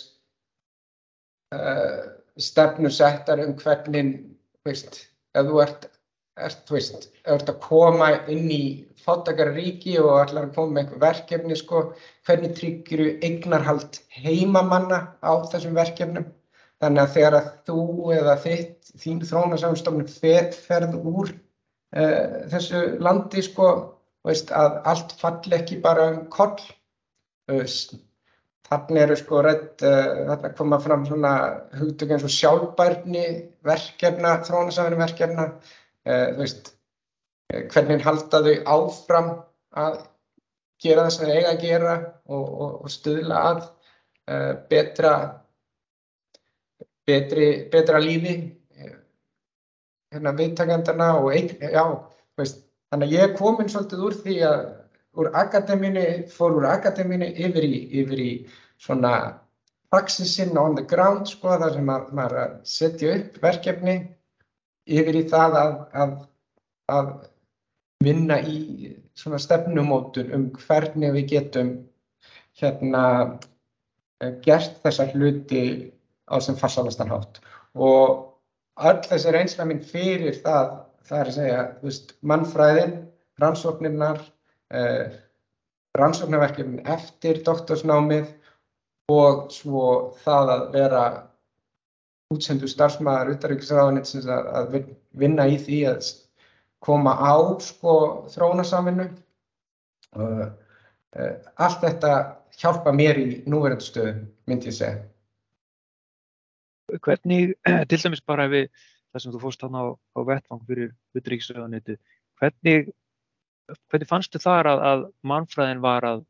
uh, 1.56 2.13
stefnur 2.40 2.94
settar 2.94 3.42
um 3.44 3.56
hvernig, 3.60 4.14
veist, 4.66 5.04
ef 5.38 5.50
þú 5.50 5.60
ert, 5.64 5.90
ert, 6.42 6.64
veist, 6.72 7.10
ert 7.30 7.50
að 7.52 7.60
koma 7.62 8.10
inn 8.32 8.50
í 8.52 8.64
fátakara 9.04 9.54
ríki 9.54 9.98
og 10.02 10.22
ætlar 10.22 10.48
að 10.48 10.56
koma 10.56 10.76
með 10.76 10.84
einhver 10.84 11.02
verkefni, 11.04 11.58
sko, 11.60 11.84
hvernig 12.28 12.56
tryggir 12.58 13.04
þú 13.04 13.10
eignarhald 13.28 14.00
heimamanna 14.16 15.02
á 15.22 15.34
þessum 15.52 15.76
verkefnum. 15.78 16.30
Þannig 16.84 17.04
að 17.04 17.14
þegar 17.16 17.36
að 17.38 17.50
þú 17.70 17.84
eða 18.18 18.38
þitt, 18.44 18.94
þín 19.00 19.20
þróunarsamstofnum 19.24 20.08
ferð 20.66 20.98
úr 21.00 21.30
uh, 21.32 22.40
þessu 22.52 22.82
landi, 23.04 23.44
sko, 23.46 23.68
veist, 24.28 24.52
að 24.52 24.82
allt 24.92 25.14
falli 25.20 25.60
ekki 25.60 25.80
bara 25.84 26.10
um 26.16 26.26
koll. 26.34 26.58
Uh, 27.52 27.64
Þannig 28.70 29.02
eru 29.04 29.18
sko 29.20 29.42
rætt, 29.44 29.84
uh, 29.84 30.24
þarna 30.30 30.52
koma 30.58 30.80
fram 30.82 31.04
svona 31.08 31.34
hugtök 31.80 32.14
eins 32.16 32.24
og 32.26 32.32
sjálfbærni 32.32 33.26
verkefna, 33.68 34.38
þróunarsamvinni 34.48 35.02
verkefna, 35.02 35.50
uh, 36.08 36.26
þú 36.32 36.40
veist, 36.40 36.74
uh, 37.52 37.62
hvernig 37.74 38.06
halda 38.08 38.42
þau 38.48 38.56
áfram 38.78 39.30
að 39.84 40.02
gera 40.84 41.06
það 41.06 41.14
sem 41.16 41.28
þeir 41.28 41.38
eiga 41.38 41.54
að 41.54 41.64
gera 41.68 41.94
og, 42.00 42.44
og, 42.44 42.74
og 42.84 42.92
stuðla 42.92 43.46
að 43.52 43.64
betra, 44.72 45.14
betri, 47.08 47.48
betra 47.72 48.00
lífi 48.00 48.36
hérna 50.14 50.34
viðtakandana 50.38 51.10
og 51.20 51.34
einn, 51.34 51.52
já, 51.60 51.84
veist, 52.40 52.62
þannig 52.92 53.10
að 53.10 53.16
ég 53.16 53.26
er 53.28 53.36
komin 53.38 53.72
svolítið 53.72 54.06
úr 54.08 54.18
því 54.22 54.38
að 54.48 54.62
úr 55.20 55.30
akademínu, 55.38 56.06
fór 56.34 56.58
úr 56.60 56.68
akademínu 56.72 57.30
yfir 57.32 57.68
í, 57.68 57.80
yfir 58.02 58.22
í 58.24 58.32
svona 58.82 59.14
praxisinn 59.94 60.58
on 60.58 60.76
the 60.76 60.86
ground 60.90 61.30
sko, 61.30 61.58
þar 61.62 61.78
sem 61.78 61.94
að, 61.94 62.10
maður 62.18 62.40
að 62.44 62.54
setja 62.66 63.16
upp 63.20 63.40
verkefni 63.44 63.98
yfir 64.90 65.20
í 65.22 65.24
það 65.30 65.58
að, 65.60 65.76
að, 66.04 66.16
að 66.98 67.12
vinna 68.04 68.40
í 68.42 68.94
svona 69.18 69.40
stefnumótun 69.40 70.34
um 70.36 70.48
hvernig 70.66 71.14
við 71.16 71.28
getum 71.36 71.74
hérna 72.60 73.04
gert 74.44 74.80
þessar 74.84 75.14
hluti 75.14 75.64
á 76.30 76.40
sem 76.42 76.58
farsalastan 76.58 77.12
hátt. 77.12 77.40
Og 77.76 78.34
öll 78.82 79.02
þessi 79.06 79.34
reynsla 79.34 79.68
minn 79.70 79.84
fyrir 79.86 80.38
það, 80.44 80.70
það 81.08 81.20
er 81.20 81.32
að 81.32 81.38
segja, 81.38 81.64
þú 81.80 81.90
veist, 81.90 82.14
mannfræðin, 82.32 82.96
rannsóknirnar, 83.42 84.22
eh, 84.72 85.12
rannsóknarverkefnin 85.98 86.88
eftir 86.90 87.44
doktorsnámið 87.46 88.32
og 89.12 89.52
svo 89.52 89.86
það 90.24 90.52
að 90.56 90.66
vera 90.74 91.04
útsendu 92.34 92.70
starfsmæðar 92.72 93.34
utarriksraðanitsins 93.36 94.28
að, 94.32 94.78
vinna 95.14 95.46
í 95.50 95.58
því 95.62 95.80
að 95.92 96.08
koma 96.84 97.14
á 97.14 97.36
sko 97.64 97.96
þróunasamvinnu. 98.34 99.10
Uh, 100.14 100.48
uh, 101.18 101.36
allt 101.62 101.84
þetta 101.84 102.14
hjálpa 102.60 102.94
mér 102.96 103.20
í 103.22 103.28
núverðandi 103.50 103.88
stöðu, 103.88 104.16
myndi 104.50 104.70
ég 104.70 104.78
segja. 104.78 105.04
Hvernig, 107.04 107.56
til 107.90 108.02
dæmis 108.02 108.26
bara 108.26 108.50
við 108.52 108.68
það 109.14 109.24
sem 109.24 109.34
þú 109.36 109.44
fórst 109.46 109.64
þarna 109.64 109.86
á, 109.86 109.88
á 109.94 110.20
vettvang 110.30 110.68
fyrir 110.68 110.92
utarriksraðanitu, 111.18 111.98
hvernig, 112.42 112.92
hvernig 113.92 114.10
fannstu 114.10 114.42
þar 114.44 114.70
að, 114.74 114.84
að 114.92 115.04
mannfræðin 115.30 115.84
var 115.84 116.08
að 116.08 116.24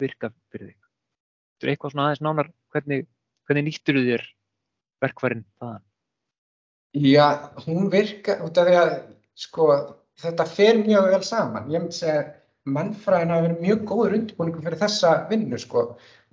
virka 0.00 0.32
fyrir 0.52 0.72
þig? 0.72 0.76
Þú 1.60 1.66
er 1.66 1.72
eitthvað 1.74 1.94
svona 1.94 2.08
aðeins 2.08 2.24
nánar, 2.24 2.50
hvernig, 2.72 3.06
hvernig 3.48 3.66
nýttur 3.66 3.98
þú 3.98 4.04
þér 4.08 4.26
verkvarinn 5.04 5.46
þaðan? 5.60 5.86
Já, 7.00 7.26
hún 7.66 7.90
virka 7.92 8.40
út 8.42 8.58
af 8.58 8.66
því 8.66 8.76
að 8.80 8.92
sko, 9.38 9.66
þetta 10.20 10.46
fer 10.48 10.80
mjög 10.80 11.10
vel 11.12 11.22
saman. 11.26 11.68
Ég 11.70 11.84
myndi 11.84 11.98
segja 12.00 12.22
að 12.22 12.30
mannfræðin 12.74 13.34
hafa 13.34 13.44
verið 13.46 13.62
mjög 13.64 13.84
góður 13.88 14.16
undirbúningu 14.18 14.64
fyrir 14.64 14.80
þessa 14.80 15.12
vinnu. 15.30 15.60
Sko. 15.60 15.84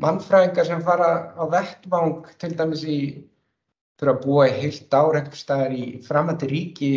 Mannfræðingar 0.03 0.69
sem 0.69 0.83
fara 0.86 1.12
á 1.38 1.43
vettvang 1.51 2.31
til 2.41 2.53
dæmis 2.57 2.83
í, 2.88 2.97
þurfa 3.99 4.15
að 4.15 4.25
búa 4.25 4.47
í 4.49 4.57
heilt 4.62 4.97
ár 4.97 5.19
einhver 5.19 5.39
staðar 5.39 5.77
í 5.77 5.86
framandi 6.07 6.49
ríki, 6.51 6.91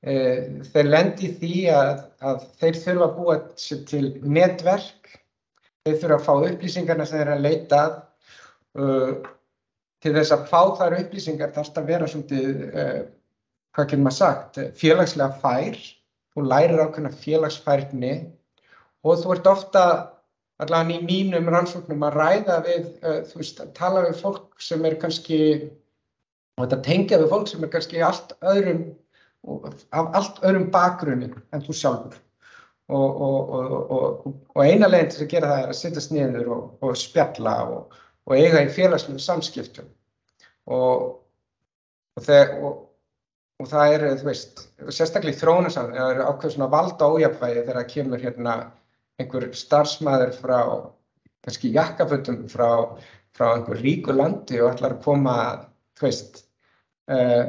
þeir 0.00 0.86
lendi 0.88 1.28
því 1.36 1.56
að, 1.76 1.98
að 2.24 2.44
þeir 2.60 2.78
þurfa 2.84 3.06
að 3.06 3.16
búa 3.18 3.34
til 3.90 4.06
netverk 4.24 5.00
Þeir 5.86 5.96
þurfa 5.96 6.16
að 6.18 6.24
fá 6.26 6.50
upplýsingarna 6.50 7.04
sem 7.08 7.20
þeir 7.20 7.32
að 7.34 7.46
leita 7.46 7.78
að. 7.82 7.94
Uh, 8.80 9.12
til 10.04 10.12
þess 10.16 10.32
að 10.34 10.44
fá 10.50 10.60
þar 10.78 10.96
upplýsingar 10.98 11.54
þarf 11.54 11.70
þetta 11.70 11.80
að 11.80 11.88
vera 11.90 12.08
svolítið, 12.08 12.60
uh, 12.68 12.98
hvað 13.74 13.88
getur 13.88 14.02
maður 14.04 14.16
sagt, 14.18 14.60
félagslega 14.80 15.40
fær. 15.40 15.80
Þú 16.30 16.44
lærir 16.46 16.82
ákveðna 16.84 17.10
félagsfærni 17.24 18.12
og 19.02 19.22
þú 19.22 19.32
ert 19.34 19.48
ofta, 19.50 19.82
allavega 20.62 21.00
í 21.00 21.08
mínum 21.08 21.48
rannsóknum, 21.50 22.04
að 22.06 22.18
ræða 22.20 22.58
við, 22.68 22.86
uh, 23.00 23.18
þú 23.30 23.40
veist, 23.40 23.64
að 23.64 23.72
tala 23.80 24.04
við 24.04 24.20
fólk 24.20 24.62
sem 24.62 24.84
er 24.86 24.98
kannski, 25.00 25.40
og 26.60 26.66
þetta 26.66 26.82
tengja 26.86 27.22
við 27.24 27.32
fólk 27.32 27.50
sem 27.50 27.64
er 27.64 27.72
kannski 27.72 28.04
allt 28.04 28.36
öðrum, 28.52 28.84
af 29.46 30.10
allt 30.18 30.42
öðrum 30.44 30.68
bakgrunni 30.74 31.30
en 31.52 31.64
þú 31.64 31.76
sjálfur. 31.76 32.18
Og, 32.90 33.20
og, 33.22 33.50
og, 33.94 34.30
og 34.50 34.60
eina 34.64 34.88
leginn 34.90 35.12
til 35.12 35.22
að 35.22 35.28
gera 35.30 35.50
það 35.52 35.60
er 35.62 35.68
að 35.70 35.78
sittast 35.78 36.10
niður 36.10 36.48
og 36.56 36.96
spjalla 36.98 37.52
og 37.70 38.34
eiga 38.34 38.64
í 38.64 38.72
félagslega 38.74 39.22
samskiptum 39.22 39.86
og 40.70 41.20
það 43.68 43.94
er, 43.94 44.04
þú 44.20 44.26
veist, 44.26 44.64
sérstaklega 44.88 45.36
í 45.36 45.40
þróunasamn, 45.40 45.94
það 45.94 46.12
eru 46.14 46.26
ákveð 46.26 46.54
svona 46.54 46.70
valda 46.72 47.08
ójapvægi 47.14 47.62
þegar 47.62 47.78
það 47.80 47.90
kemur 47.94 48.24
hérna 48.24 48.54
einhver 49.20 49.48
starfsmæður 49.56 50.34
frá, 50.38 50.58
kannski 51.44 51.72
jakkafötum 51.74 52.44
frá, 52.50 52.68
frá 53.36 53.46
einhver 53.54 53.82
ríku 53.84 54.16
landi 54.16 54.60
og 54.60 54.72
ætlar 54.72 54.96
að 54.96 55.02
koma, 55.04 55.34
þú 55.98 56.08
veist, 56.08 56.44
uh, 57.12 57.44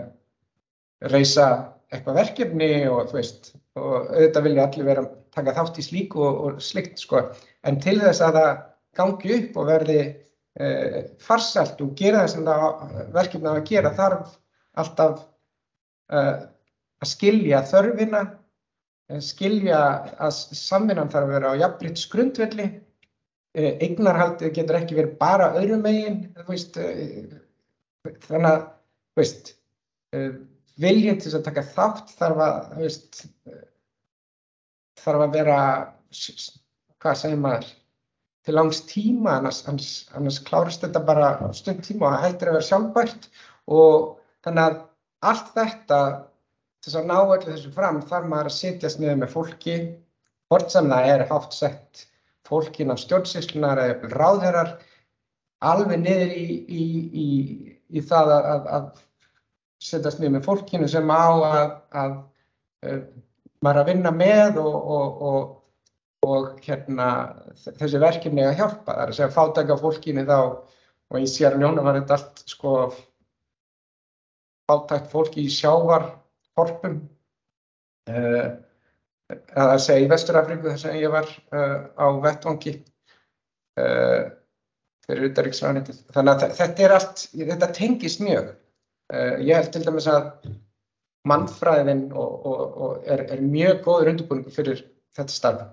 reysa 1.12 1.48
eitthvað 1.92 2.20
verkefni 2.22 2.72
og 2.90 3.10
þú 3.12 3.18
veist, 3.18 3.54
og 3.80 3.96
auðvitað 4.14 4.46
vilja 4.48 4.66
allir 4.68 4.88
vera 4.88 5.06
taka 5.36 5.56
þátt 5.56 5.80
í 5.80 5.86
slíku 5.86 6.22
og, 6.24 6.42
og 6.46 6.62
slikt 6.64 7.02
sko. 7.02 7.24
En 7.68 7.80
til 7.84 7.98
þess 8.02 8.24
að 8.26 8.38
það 8.40 8.52
gangi 9.00 9.34
upp 9.38 9.58
og 9.62 9.68
verði 9.70 10.00
eh, 10.02 11.00
farsalt 11.24 11.82
og 11.84 11.94
gera 12.00 12.24
það 12.24 12.32
sem 12.34 12.48
það 12.48 12.96
verkefna 13.16 13.56
að 13.56 13.66
gera 13.72 13.94
þarf 13.98 14.38
alltaf 14.82 15.26
eh, 16.12 16.46
að 17.02 17.12
skilja 17.12 17.64
þörfina, 17.72 18.24
eh, 19.12 19.22
skilja 19.26 19.82
að 20.22 20.32
samvinnan 20.60 21.12
þarf 21.12 21.28
að 21.28 21.36
vera 21.36 21.54
á 21.56 21.60
jafnbritt 21.66 22.02
skrundvelli, 22.02 22.68
eh, 23.56 23.72
eignarhaldið 23.84 24.56
getur 24.60 24.80
ekki 24.80 25.00
verið 25.00 25.18
bara 25.20 25.52
öðrum 25.60 25.84
megin, 25.88 26.22
þannig 28.28 28.52
að 28.52 28.64
viljinn 30.80 31.20
til 31.22 31.34
að 31.36 31.46
taka 31.48 31.66
þátt 31.74 32.16
þarf 32.18 32.42
að 32.46 32.74
veist, 32.80 33.22
þarf 35.02 35.26
að 35.26 35.36
vera, 35.36 35.60
hvað 37.02 37.20
segir 37.20 37.42
maður, 37.42 37.70
til 38.46 38.56
langs 38.58 38.82
tíma, 38.90 39.38
annars, 39.38 39.62
annars, 39.70 39.92
annars 40.18 40.40
klárast 40.48 40.84
þetta 40.86 41.04
bara 41.06 41.32
stund 41.58 41.84
tíma 41.86 42.08
og 42.08 42.16
það 42.16 42.24
hættir 42.26 42.50
að 42.50 42.58
vera 42.58 42.70
sjálfbært. 42.70 43.28
Og 43.72 44.08
þannig 44.46 44.64
að 44.64 44.78
allt 45.32 45.52
þetta, 45.58 46.00
þess 46.82 46.98
að 46.98 47.12
ná 47.12 47.18
öllu 47.20 47.50
þessu 47.50 47.74
fram, 47.76 48.00
þarf 48.10 48.32
maður 48.32 48.50
að 48.50 48.58
setjast 48.58 49.02
niður 49.02 49.20
með 49.22 49.36
fólki, 49.36 49.76
hvort 50.50 50.74
sem 50.74 50.90
það 50.90 51.12
er 51.12 51.28
hátt 51.30 51.54
sett 51.56 52.08
fólkin 52.50 52.92
af 52.92 53.00
stjórnsýslunar 53.04 53.80
eða 53.84 54.10
ráðherrar, 54.16 54.74
alveg 55.62 56.02
niður 56.02 56.34
í, 56.36 56.46
í, 56.66 56.86
í, 57.22 57.28
í 57.94 58.04
það 58.10 58.34
að, 58.34 58.50
að, 58.56 58.68
að 58.78 59.06
setjast 59.82 60.22
niður 60.22 60.38
með 60.38 60.48
fólkinu 60.48 60.88
sem 60.90 61.10
á 61.10 61.26
að, 61.26 61.72
að 62.02 62.16
maður 63.62 63.80
er 63.80 63.82
að 63.82 63.90
vinna 63.92 64.12
með 64.16 64.60
og, 64.62 64.76
og, 64.96 65.22
og, 65.30 65.48
og 66.28 66.66
hérna, 66.66 67.08
þessi 67.56 68.02
verkefni 68.02 68.46
að 68.46 68.58
hjálpa. 68.60 68.94
Það 68.94 69.04
er 69.04 69.14
að 69.14 69.18
segja 69.18 69.36
fátækja 69.38 69.80
fólkinu 69.82 70.26
þá 70.30 70.38
og 71.12 71.20
í 71.20 71.30
sér 71.30 71.58
njónu 71.60 71.84
var 71.86 72.00
þetta 72.00 72.18
allt 72.18 72.44
sko 72.50 72.76
fátækt 74.72 75.10
fólki 75.12 75.46
í 75.46 75.54
sjávarhorpum. 75.54 77.02
Uh, 78.10 78.54
að 79.56 79.78
segja 79.84 80.06
í 80.06 80.12
Vesturafriku 80.12 80.70
þar 80.70 80.80
sem 80.82 81.00
ég 81.00 81.12
var 81.14 81.28
uh, 81.28 81.78
á 81.96 82.06
vettvangi 82.24 82.74
uh, 83.80 84.32
fyrir 85.06 85.30
utarriksræðanitið. 85.30 86.02
Þannig 86.16 86.34
að 86.34 86.58
þetta 86.60 86.86
er 86.86 86.96
allt, 86.98 87.24
þetta 87.36 87.72
tengist 87.78 88.24
mjög. 88.24 88.52
Ég 89.12 89.52
held 89.56 89.72
til 89.74 89.84
dæmis 89.84 90.08
að 90.08 90.30
mannfræðin 91.28 92.08
og, 92.18 92.46
og, 92.48 92.62
og 92.86 93.04
er, 93.06 93.26
er 93.34 93.42
mjög 93.44 93.84
góður 93.86 94.12
undirbúningur 94.14 94.56
fyrir 94.56 94.86
þetta 95.18 95.34
starf 95.36 95.68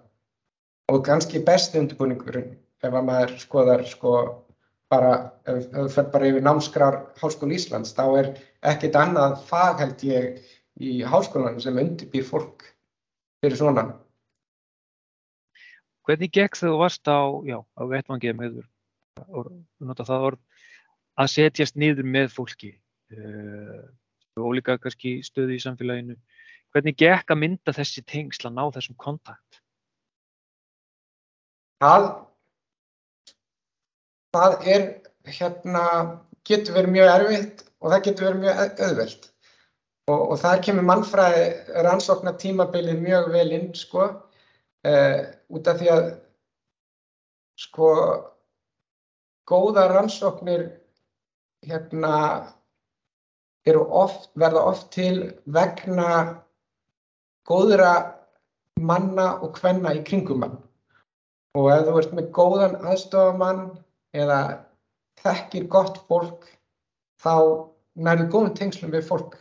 og 0.93 1.05
kannski 1.07 1.41
besti 1.47 1.81
undirbúningurinn 1.81 2.57
ef 2.83 2.93
að 2.93 3.07
maður 3.07 3.35
skoðar 3.41 3.85
sko 3.89 4.15
bara, 4.93 5.13
ef 5.49 5.69
þú 5.73 5.87
fer 5.93 6.11
bara 6.13 6.31
yfir 6.31 6.45
námskrar 6.45 6.99
Háskóla 7.21 7.57
Íslands, 7.57 7.95
þá 7.97 8.05
er 8.21 8.31
ekkert 8.73 8.97
annað 8.99 9.39
fag 9.49 9.83
held 9.85 10.05
ég 10.09 10.43
í 10.81 10.99
háskólanum 11.05 11.61
sem 11.63 11.79
undirbýr 11.79 12.27
fólk 12.27 12.65
fyrir 13.43 13.59
svona. 13.59 13.85
Hvernig 16.09 16.33
gekk 16.33 16.57
þegar 16.57 16.75
þú 16.75 16.81
varst 16.81 17.11
á, 17.11 17.21
já, 17.45 17.59
á 17.61 17.83
vettvangi 17.91 18.35
með 18.39 18.61
það 19.19 20.29
orð 20.31 20.63
að 21.19 21.33
setjast 21.35 21.77
niður 21.77 22.07
með 22.09 22.31
fólki 22.33 22.73
uh, 23.17 23.81
og 24.39 24.55
líka 24.59 24.79
kannski 24.83 25.19
stöðu 25.27 25.57
í 25.57 25.63
samfélaginu. 25.63 26.19
Hvernig 26.75 26.99
gekk 27.01 27.33
að 27.33 27.43
mynda 27.43 27.73
þessi 27.75 28.05
tengsla, 28.05 28.53
ná 28.53 28.67
þessum 28.75 28.99
kontakt? 29.01 29.63
Það 31.83 32.09
það 34.35 34.69
er, 34.75 34.87
hérna, 35.29 35.83
getur 36.49 36.77
verið 36.77 36.95
mjög 36.95 37.11
erfitt 37.15 37.67
og 37.79 37.93
það 37.93 38.05
getur 38.07 38.29
verið 38.29 38.41
mjög 38.45 38.83
auðvelt. 38.87 39.29
Og, 40.09 40.23
og 40.33 40.41
það 40.41 40.63
kemur 40.67 40.89
mannfræði 40.89 41.45
rannsóknar 41.85 42.39
tímabilið 42.41 43.03
mjög 43.03 43.31
vel 43.35 43.49
inn, 43.53 43.69
sko, 43.77 44.09
uh, 44.89 45.21
út 45.53 45.69
af 45.69 45.81
því 45.81 45.91
að, 45.93 46.07
sko, 47.61 47.91
góða 49.49 49.89
rannsóknir, 49.93 50.69
hérna, 51.69 52.15
oft, 53.77 54.31
verða 54.35 54.65
oft 54.71 54.91
til 54.95 55.33
vegna 55.45 56.41
góðra 57.49 57.93
manna 58.79 59.35
og 59.43 59.59
hvenna 59.59 59.95
í 59.97 60.05
kringum 60.07 60.41
mann. 60.45 60.57
Og 61.59 61.71
ef 61.73 61.87
þú 61.87 61.99
ert 62.01 62.15
með 62.15 62.31
góðan 62.37 62.77
aðstofamann 62.87 63.63
eða 64.17 64.41
þekkir 65.23 65.67
gott 65.73 65.99
fólk 66.09 66.47
þá 67.23 67.35
nærðu 67.99 68.29
góðum 68.33 68.55
tengslum 68.55 68.95
við 68.95 69.07
fólk. 69.09 69.39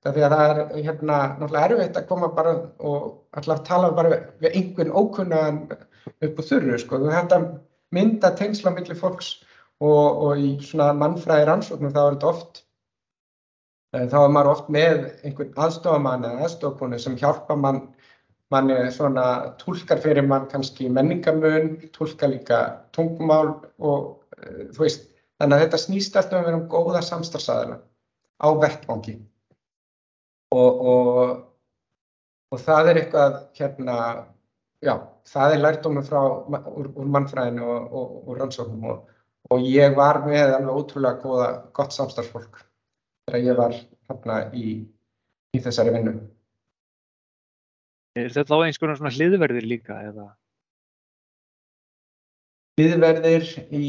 Það 0.00 0.22
er 0.24 0.60
hérna 0.78 1.16
náttúrulega 1.36 1.66
erfitt 1.68 1.98
að 1.98 2.06
koma 2.08 2.30
bara 2.32 2.54
og 2.78 3.08
alltaf 3.36 3.64
tala 3.66 3.90
bara 3.92 4.20
við 4.40 4.54
einhvern 4.54 4.94
ókunnaðan 4.96 5.58
upp 6.24 6.40
á 6.40 6.42
þurru 6.48 6.78
sko. 6.80 7.00
Þú 7.02 7.12
hægt 7.12 7.34
að 7.36 7.48
mynda 7.92 8.30
tengsla 8.38 8.72
millir 8.72 8.96
fólks 8.96 9.34
og, 9.80 10.22
og 10.24 10.40
í 10.40 10.54
svona 10.64 10.92
mannfræði 10.96 11.48
rannsóknum 11.48 11.92
þá 11.92 12.00
er 12.04 12.16
þetta 12.16 12.30
oft 12.30 12.62
þá 13.94 14.18
er 14.20 14.34
maður 14.34 14.52
oft 14.52 14.68
með 14.70 15.06
einhvern 15.26 15.56
aðstofamann 15.64 16.26
eða 16.28 16.46
aðstofkonu 16.46 16.98
sem 17.02 17.16
hjálpa 17.18 17.56
mann 17.58 17.82
mann 18.50 18.70
svona 18.90 19.24
tólkar 19.60 20.00
fyrir 20.02 20.26
mann 20.26 20.48
kannski 20.50 20.88
menningamun, 20.90 21.76
tólkar 21.94 22.32
líka 22.32 22.60
tungumál 22.96 23.60
og 23.78 24.24
uh, 24.38 24.64
þú 24.74 24.84
veist, 24.84 25.06
þannig 25.38 25.56
að 25.56 25.62
þetta 25.64 25.82
snýst 25.84 26.18
alltaf 26.18 26.48
um 26.48 26.58
um 26.58 26.66
góða 26.72 27.02
samstarfsaðila 27.06 27.78
á 28.40 28.48
vettvangi. 28.62 29.20
Og, 30.50 30.80
og, 30.92 31.30
og 32.50 32.62
það 32.64 32.90
er 32.90 33.00
eitthvað 33.04 33.36
hérna, 33.60 33.96
já, 34.82 34.96
það 35.30 35.54
er 35.54 35.62
lærdómi 35.62 36.02
frá 36.08 36.20
úr, 36.24 36.90
úr 36.90 37.06
mannfræðinu 37.06 37.68
og, 37.70 38.16
og 38.26 38.40
rannsóknum 38.40 38.88
og 39.50 39.62
ég 39.62 39.94
var 39.94 40.24
með 40.26 40.56
alveg 40.56 40.74
ótrúlega 40.74 41.22
góða, 41.22 41.52
gott 41.76 41.94
samstarfsfólk 41.94 42.58
þegar 43.30 43.46
ég 43.46 43.58
var 43.58 43.76
hérna 44.10 44.38
í, 44.56 44.66
í 45.56 45.62
þessari 45.64 45.94
vinnu. 45.96 46.14
Er 48.18 48.32
þetta 48.34 48.58
á 48.58 48.58
konar 48.82 48.98
svona 48.98 49.12
hliðverðir 49.14 49.66
líka 49.70 49.98
eða? 50.08 50.26
Hliðverðir 52.80 53.46
í... 53.76 53.84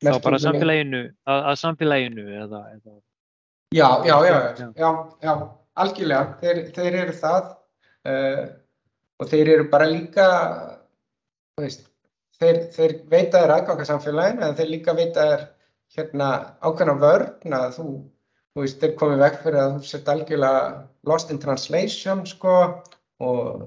Þá 0.00 0.16
bara 0.24 0.40
samfélaginu, 0.40 1.00
að, 1.28 1.40
að 1.50 1.56
samfélaginu 1.60 2.26
eða, 2.32 2.60
eða... 2.74 2.94
Já, 3.76 3.86
já, 4.08 4.14
já, 4.24 4.36
já, 4.58 4.68
já, 4.80 4.90
já, 5.22 5.32
algjörlega, 5.84 6.22
þeir, 6.40 6.60
þeir 6.74 6.96
eru 7.04 7.16
það 7.20 7.50
uh, 8.10 8.40
og 9.20 9.28
þeir 9.30 9.50
eru 9.54 9.66
bara 9.70 9.86
líka, 9.90 10.26
veist, 11.60 11.84
þeir, 12.40 12.62
þeir 12.74 12.96
veita 13.12 13.44
þér 13.44 13.54
aðganga 13.58 13.86
samfélaginu 13.90 14.46
en 14.48 14.56
þeir 14.58 14.72
líka 14.72 14.96
veita 14.96 15.26
þér 15.28 15.44
hérna 15.98 16.30
ákveðna 16.64 16.96
vörn 17.04 17.56
að 17.60 17.68
þú, 17.76 17.86
þú 18.54 18.64
veist, 18.64 18.80
þeir 18.82 18.96
komið 18.98 19.22
vekk 19.24 19.42
fyrir 19.44 19.60
að 19.62 19.74
þú 19.76 19.90
sett 19.90 20.08
algjörlega 20.10 20.62
lost 21.10 21.30
in 21.30 21.40
translation, 21.42 22.24
sko, 22.28 22.56
og 23.22 23.66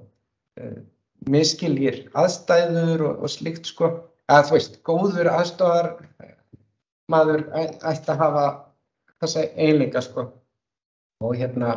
uh, 0.60 0.78
miskiljir 1.32 2.02
aðstæður 2.20 3.06
og, 3.08 3.24
og 3.24 3.32
slikt 3.32 3.70
sko, 3.70 3.92
að 4.32 4.50
þú 4.50 4.58
veist, 4.58 4.80
góður 4.88 5.32
aðstofar 5.32 5.94
maður 7.12 7.46
ætti 7.56 8.12
að 8.12 8.24
hafa 8.24 8.46
þessa 9.24 9.46
eiginleika 9.56 10.04
sko. 10.04 10.28
Og 11.24 11.38
hérna, 11.40 11.76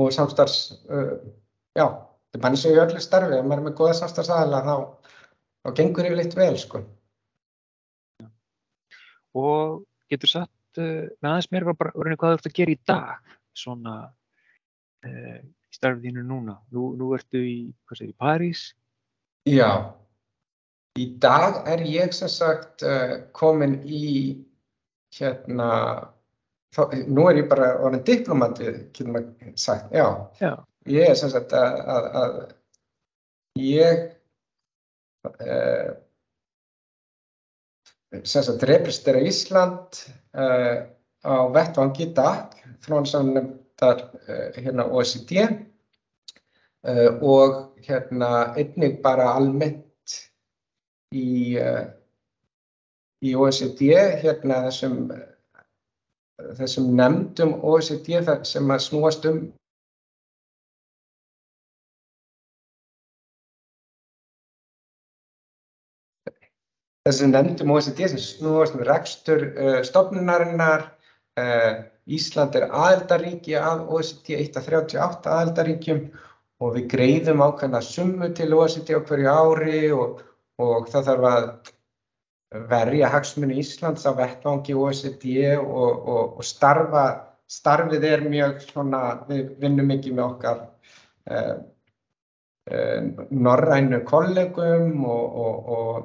og 0.00 0.08
samstarfs, 0.16 0.78
uh, 0.88 1.18
já, 1.76 1.84
þetta 1.84 2.38
er 2.38 2.44
bara 2.44 2.56
eins 2.56 2.64
og 2.64 2.76
í 2.76 2.80
öllu 2.80 3.02
starfi, 3.04 3.36
ef 3.36 3.44
maður 3.44 3.60
er 3.60 3.68
með 3.68 3.76
goða 3.82 3.98
samstarfsaðala 3.98 4.62
þá, 4.64 4.74
þá 5.66 5.74
gengur 5.82 6.08
yfirleitt 6.08 6.38
vel 6.38 6.56
sko. 6.62 6.80
Og 9.36 9.84
getur 10.10 10.32
satt 10.32 10.50
uh, 10.78 11.08
með 11.20 11.30
aðeins 11.32 11.50
mér 11.50 11.68
bara 11.72 11.92
hvað 11.94 12.18
þú 12.20 12.38
ert 12.38 12.50
að 12.50 12.58
gera 12.60 12.74
í 12.76 12.80
dag, 12.86 13.36
svona 13.56 13.96
í 15.00 15.74
starfið 15.74 16.10
þínu 16.10 16.26
núna? 16.26 16.58
Nú, 16.74 16.92
nú 16.98 17.10
ertu 17.16 17.40
í, 17.40 17.56
hvað 17.88 18.00
segir, 18.00 18.12
í 18.12 18.20
París? 18.20 18.62
Já, 19.48 19.70
í 21.00 21.06
dag 21.22 21.60
er 21.70 21.84
ég 21.88 22.14
sem 22.16 22.30
sagt 22.30 22.84
uh, 22.86 23.20
komin 23.36 23.78
í 23.86 24.10
hérna, 25.16 25.70
þá, 26.74 26.82
nú 27.10 27.26
er 27.30 27.42
ég 27.42 27.50
bara 27.50 27.72
orðin 27.80 28.04
diplomati, 28.06 28.70
getur 28.94 29.14
maður 29.14 29.54
sagt, 29.58 29.90
já. 29.94 30.06
já. 30.42 30.54
Ég 30.90 31.12
er 31.12 31.18
sem 31.18 31.32
sagt 31.32 31.52
að, 31.56 31.80
að, 31.94 32.06
að 32.20 32.38
ég 33.60 34.06
uh, 35.28 35.90
sem 38.24 38.46
sagt 38.46 38.64
represtera 38.68 39.22
Ísland 39.22 40.00
uh, 40.00 40.19
á 40.34 41.34
vettvangi 41.54 42.06
í 42.06 42.12
dag, 42.16 42.54
þrónsamnum 42.84 43.50
þar 43.80 44.04
hérna 44.56 44.86
OECD 44.86 45.48
Uh, 46.80 47.12
og 47.20 47.56
hérna 47.84 48.54
einnig 48.56 49.02
bara 49.04 49.34
almennt 49.36 50.14
í, 51.12 51.58
uh, 51.60 51.82
í 53.20 53.34
OECD 53.36 53.90
hérna 54.22 54.62
þessum, 54.64 54.94
þessum 56.56 56.86
nefndum 56.96 57.52
OECD 57.60 58.22
sem 58.48 58.72
að 58.72 58.80
snúast 58.86 59.28
um 59.28 59.42
þessum 67.10 67.34
nefndum 67.34 67.74
OECD 67.74 68.08
sem 68.08 68.22
snúast 68.24 68.78
um 68.78 68.86
rekstur 68.86 69.46
uh, 69.50 69.78
stofnunarinnar 69.86 70.88
Ísland 72.10 72.56
er 72.58 72.66
aðeldaríki 72.74 73.54
að 73.56 73.84
OECD 73.94 74.34
138 74.36 75.30
aðeldaríkjum 75.30 76.00
og 76.60 76.74
við 76.76 76.88
greiðum 76.94 77.44
ákveðna 77.44 77.80
summu 77.84 78.28
til 78.36 78.50
OECD 78.56 78.96
á 78.98 79.00
hverju 79.00 79.30
ári 79.30 79.82
og, 79.94 80.20
og 80.60 80.88
það 80.90 81.06
þarf 81.08 81.28
að 81.30 81.46
verja 82.50 83.10
hagsmunni 83.12 83.60
Íslands 83.62 84.06
á 84.06 84.12
vettvangi 84.18 84.74
OECD 84.74 85.56
og, 85.56 85.90
og, 85.94 86.38
og 86.40 86.46
starfa, 86.46 87.04
starfið 87.50 88.06
er 88.08 88.24
mjög 88.26 88.64
svona, 88.66 89.02
við 89.28 89.54
vinnum 89.62 89.90
mikið 89.92 90.16
með 90.16 90.24
okkar 90.26 90.64
eh, 91.30 91.54
norrænu 93.30 94.02
kollegum 94.06 95.06
og 95.06 96.02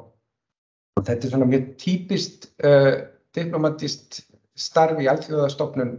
þetta 1.02 1.28
er 1.28 1.34
svona 1.34 1.50
mjög 1.50 1.70
típist 1.82 2.50
eh, 2.64 3.06
diplomatist 3.36 4.22
starf 4.56 5.00
í 5.04 5.10
allþjóðastofnun 5.12 5.96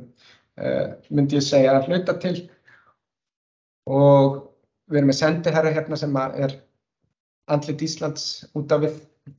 eh, 0.61 0.95
myndi 1.11 1.39
ég 1.39 1.45
segja 1.45 1.77
að 1.77 1.91
hluta 1.91 2.17
til 2.23 2.37
og 3.87 4.39
við 4.91 5.01
erum 5.01 5.13
með 5.13 5.21
sendiherra 5.21 5.75
hérna 5.75 5.99
sem 6.01 6.17
er 6.23 6.57
andlit 7.53 7.85
Íslands 7.87 8.47
út 8.59 8.73
af 8.75 8.83
við 8.83 8.97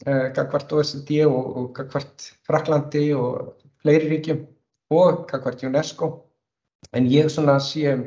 uh, 0.08 0.28
gagvart 0.36 0.72
OECD 0.76 1.26
og, 1.28 1.50
og 1.60 1.68
gagvart 1.76 2.30
Fraklandi 2.48 3.10
og 3.16 3.56
fleiri 3.84 4.12
ríkjum 4.14 4.46
og 4.96 5.26
gagvart 5.32 5.64
UNESCO 5.68 6.12
en 6.96 7.10
ég 7.12 7.28
svona 7.32 7.58
sé 7.64 7.88
um 7.94 8.06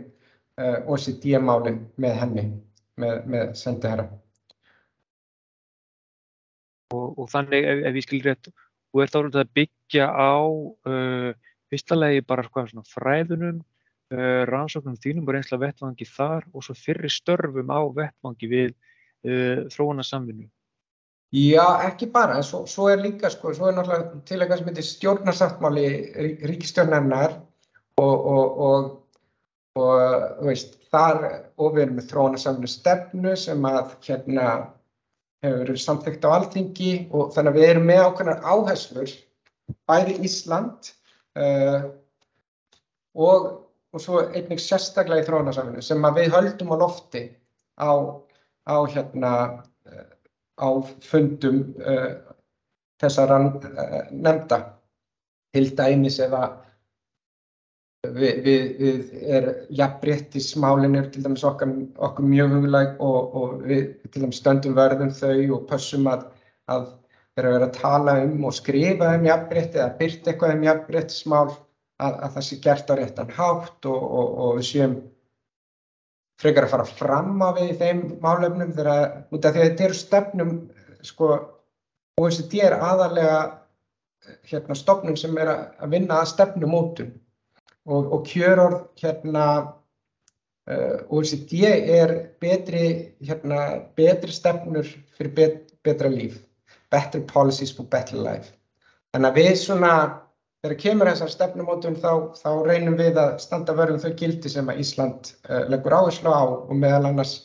uh, 0.60 0.78
OECD-málinn 0.92 1.82
með 2.00 2.18
henni, 2.22 2.46
með, 3.00 3.22
með 3.32 3.54
sendiherra. 3.60 4.08
Og, 6.90 7.18
og 7.18 7.30
þannig 7.30 7.66
ef, 7.70 7.82
ef 7.90 7.98
ég 8.00 8.06
skil 8.06 8.22
rétt, 8.26 8.50
þú 8.90 9.02
ert 9.04 9.18
árið 9.18 9.40
að 9.42 9.50
byggja 9.58 10.06
á 10.10 10.34
uh, 10.42 11.28
fyrsta 11.70 11.98
legi 11.98 12.24
bara 12.26 12.46
sko, 12.46 12.64
fræðunum 12.90 13.60
uh, 13.60 14.42
rannsóknum 14.50 14.98
þínum 14.98 15.28
og 15.28 15.36
reynsla 15.36 15.60
vettvangi 15.62 16.08
þar 16.08 16.48
og 16.52 16.64
svo 16.66 16.74
fyrri 16.78 17.10
störfum 17.12 17.70
á 17.70 17.80
vettvangi 17.94 18.50
við 18.50 18.72
uh, 18.72 19.68
þróunarsamvinnu? 19.70 20.48
Já, 21.30 21.62
ekki 21.86 22.08
bara, 22.10 22.40
en 22.40 22.46
svo, 22.46 22.64
svo 22.66 22.88
er 22.90 22.98
líka, 22.98 23.30
sko, 23.30 23.52
svo 23.54 23.68
er 23.70 23.76
náttúrulega 23.76 24.18
til 24.26 24.40
eitthvað 24.40 24.58
sem 24.58 24.70
heitir 24.72 24.86
stjórnarsáttmáli 24.88 25.84
ríkistjórnarinnar 26.50 27.36
og, 28.02 28.26
og, 28.32 28.58
og, 28.66 28.88
og, 29.78 29.92
veist, 30.48 30.74
þar 30.90 31.22
og 31.54 31.76
við 31.76 31.84
erum 31.84 32.00
með 32.00 32.08
þróunarsamvinnu 32.10 32.70
stefnu 32.72 33.36
sem 33.38 33.68
að, 33.70 33.94
hérna, 34.08 34.48
hefur 35.44 35.62
verið 35.62 35.80
samþygt 35.80 36.26
á 36.28 36.30
alþingi 36.36 36.92
og 37.16 37.32
þannig 37.34 37.54
að 37.54 37.58
við 37.58 37.68
erum 37.70 37.86
með 37.88 38.02
ákveðnar 38.06 38.46
áherslur, 38.52 39.12
bæði 39.88 40.16
Ísland 40.26 40.90
uh, 41.40 41.86
og, 43.16 43.46
og 43.94 44.04
svo 44.04 44.24
einnig 44.28 44.60
sérstaklega 44.62 45.24
í 45.24 45.28
þróunarsamvinnu 45.28 45.84
sem 45.84 46.08
við 46.16 46.34
höldum 46.34 46.74
á 46.74 46.76
lofti 46.82 47.24
á, 47.80 47.92
á, 48.68 48.76
hérna, 48.92 49.32
uh, 49.88 50.10
á 50.60 50.68
fundum 51.06 51.62
uh, 51.80 52.12
þessara 53.00 53.40
nefnda. 53.46 54.60
Til 55.50 55.66
dæmis 55.74 56.20
ef 56.22 56.34
að 56.36 56.52
við, 58.08 58.38
við, 58.44 58.62
við 58.80 59.10
er 59.36 59.48
jafnbrettismálinn 59.76 60.96
er 60.96 61.10
til 61.12 61.24
dæmis 61.24 61.44
okkar, 61.44 61.72
okkur 62.00 62.28
mjög 62.28 62.54
huglæg 62.56 63.02
og, 63.04 63.36
og 63.36 63.66
við 63.68 63.84
til 64.08 64.24
dæmis 64.24 64.40
stöndum 64.40 64.76
verðum 64.78 65.12
þau 65.12 65.56
og 65.56 65.66
pössum 65.68 66.08
að, 66.08 66.24
að 66.72 66.88
þeirra 67.36 67.52
vera 67.56 67.68
að 67.68 67.76
tala 67.76 68.16
um 68.24 68.48
og 68.48 68.56
skrifa 68.56 69.12
um 69.18 69.28
jafnbretti 69.28 69.80
eða 69.82 69.98
byrta 70.00 70.32
eitthvað 70.32 70.56
um 70.56 70.66
jafnbrettismál 70.70 71.46
að, 71.50 72.14
að 72.14 72.34
það 72.34 72.48
sé 72.48 72.60
gert 72.64 72.90
á 72.90 72.94
réttan 72.96 73.36
hátt 73.36 73.90
og, 73.92 74.02
og, 74.02 74.34
og 74.46 74.58
við 74.58 74.68
séum 74.72 74.98
frekar 76.40 76.66
að 76.66 76.74
fara 76.74 76.88
fram 76.88 77.32
á 77.44 77.48
við 77.60 77.74
í 77.74 77.78
þeim 77.84 78.04
málefnum 78.24 78.76
þegar 78.76 78.92
að 78.96 79.58
þetta 79.60 79.88
eru 79.90 79.98
stefnum 79.98 80.54
sko 81.04 81.34
OECD 82.20 82.62
er 82.64 82.80
aðalega 82.80 83.40
hérna 84.48 84.76
stofnum 84.76 85.16
sem 85.16 85.36
er 85.40 85.50
að 85.52 85.92
vinna 85.92 86.20
að 86.20 86.32
stefnumótun 86.32 87.12
og, 87.88 88.12
og 88.12 88.24
kjörorð 88.28 88.80
hérna 89.00 89.46
uh, 90.70 90.96
OECD 91.08 91.64
er 91.66 92.14
betri, 92.42 92.86
hérna, 93.24 93.60
betri 93.98 94.32
stefnur 94.34 94.88
fyrir 95.16 95.34
bet, 95.36 95.60
betra 95.86 96.10
líf, 96.12 96.40
better 96.92 97.22
policies 97.28 97.72
for 97.76 97.88
better 97.88 98.20
life. 98.20 98.52
Þannig 99.14 99.30
að 99.30 99.38
við 99.40 99.54
svona, 99.58 99.92
þegar 100.62 100.82
kemur 100.84 101.10
þessar 101.10 101.32
stefnumótum 101.34 101.96
þá, 101.98 102.10
þá 102.38 102.50
reynum 102.66 102.98
við 103.00 103.18
að 103.20 103.38
standa 103.42 103.74
verðum 103.78 104.02
þau 104.02 104.12
gildi 104.18 104.52
sem 104.52 104.68
að 104.70 104.82
Ísland 104.84 105.32
uh, 105.48 105.64
leggur 105.70 105.96
áherslu 105.96 106.34
á 106.34 106.42
og 106.44 106.74
meðal 106.76 107.08
annars 107.10 107.38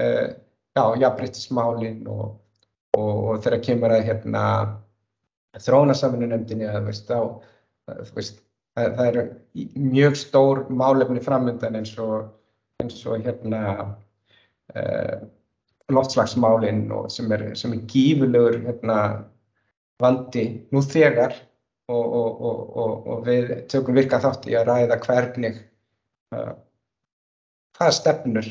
uh, 0.00 0.32
já, 0.74 0.84
jafnbryttismálinn 1.04 2.08
og, 2.10 2.32
og, 2.98 3.12
og 3.12 3.44
þegar 3.44 3.62
kemur 3.68 3.94
að 3.94 4.08
hérna 4.08 4.46
þrónasaminu 5.62 6.26
nefndinni 6.32 6.66
að 6.66 6.88
veist, 6.88 7.06
þá, 7.06 7.20
þú 8.08 8.16
veist, 8.16 8.40
það, 8.74 8.90
það 8.98 9.08
eru 9.10 9.24
mjög 9.94 10.18
stór 10.18 10.62
málefni 10.74 11.22
framöndan 11.24 11.78
eins 11.78 11.94
og, 12.02 12.28
eins 12.82 12.98
og 13.06 13.22
hérna 13.24 13.62
uh, 14.74 15.16
loftslagsmálinn 15.92 16.86
sem 17.12 17.32
er, 17.36 17.46
sem 17.58 17.74
er 17.76 17.84
gífurlegur 17.90 18.60
hérna, 18.64 18.98
vandi 20.02 20.46
nú 20.74 20.82
þegar 20.82 21.36
og, 21.92 22.14
og, 22.18 23.06
og 23.06 23.24
við 23.28 23.52
tökum 23.70 23.98
virka 23.98 24.18
þátt 24.22 24.48
í 24.50 24.56
að 24.58 24.70
ræða 24.70 25.00
hvernig 25.04 25.60
uh, 26.34 26.54
hvaða 27.78 27.96
stefnur 28.00 28.48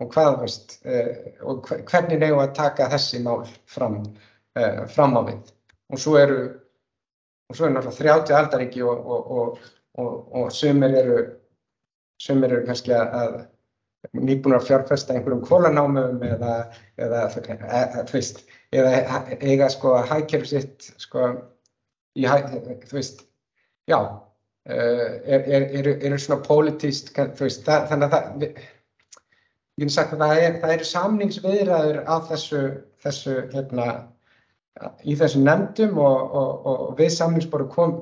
og 0.00 0.14
hvað 0.14 0.38
veist 0.42 0.78
uh, 0.88 1.12
og 1.46 1.68
hvernig 1.68 2.18
nefnum 2.18 2.42
að 2.42 2.56
taka 2.58 2.90
þessi 2.92 3.22
mál 3.22 3.44
fram, 3.70 4.02
fram 4.92 5.14
á 5.16 5.22
við. 5.28 5.52
Og 5.92 6.00
svo 6.00 6.16
eru 6.18 6.40
og 7.52 7.58
svo 7.58 7.68
er 7.68 7.74
náttúrulega 7.76 8.24
30 8.24 8.36
aldaríki 8.38 8.82
og, 8.82 9.06
og, 9.06 9.58
og, 10.00 10.12
og 10.32 10.52
sömur 10.56 10.96
eru, 11.02 11.18
sömur 12.22 12.52
eru 12.56 12.66
kannski 12.66 12.96
að 12.96 13.42
nýbúin 14.18 14.56
að 14.56 14.66
fjárfesta 14.66 15.14
einhverjum 15.14 15.44
kólanámum 15.46 16.22
eða, 16.26 16.54
eða, 16.98 17.26
veist, 18.10 18.42
eða 18.74 19.22
eiga 19.38 19.68
sko 19.70 19.94
að 20.00 20.08
hækjörf 20.10 20.48
sitt 20.50 20.88
sko 20.98 21.28
í 22.18 22.26
hæ, 22.26 22.36
þú 22.88 22.98
veist, 22.98 23.22
já, 23.88 23.98
eru 24.66 25.52
er, 25.52 25.68
er, 25.78 25.90
er 26.08 26.16
svona 26.18 26.42
pólitíst, 26.46 27.12
þú 27.14 27.46
veist, 27.46 27.62
það, 27.68 27.86
þannig 27.92 28.08
að 28.08 28.16
það, 28.16 28.48
ég 29.78 29.86
hef 29.86 29.94
sagt 29.94 30.16
að 30.16 30.24
það, 30.24 30.40
er, 30.40 30.58
það 30.64 30.74
eru 30.76 30.88
samningsviðræður 30.90 32.02
á 32.04 32.14
þessu, 32.32 32.62
þessu, 33.04 33.36
hérna, 33.54 33.88
í 35.04 35.16
þessum 35.18 35.44
nefndum 35.46 35.98
og, 36.00 36.36
og, 36.40 36.66
og 36.72 36.94
við 36.98 37.12
samlingsboru 37.16 37.68
kom, 37.72 37.98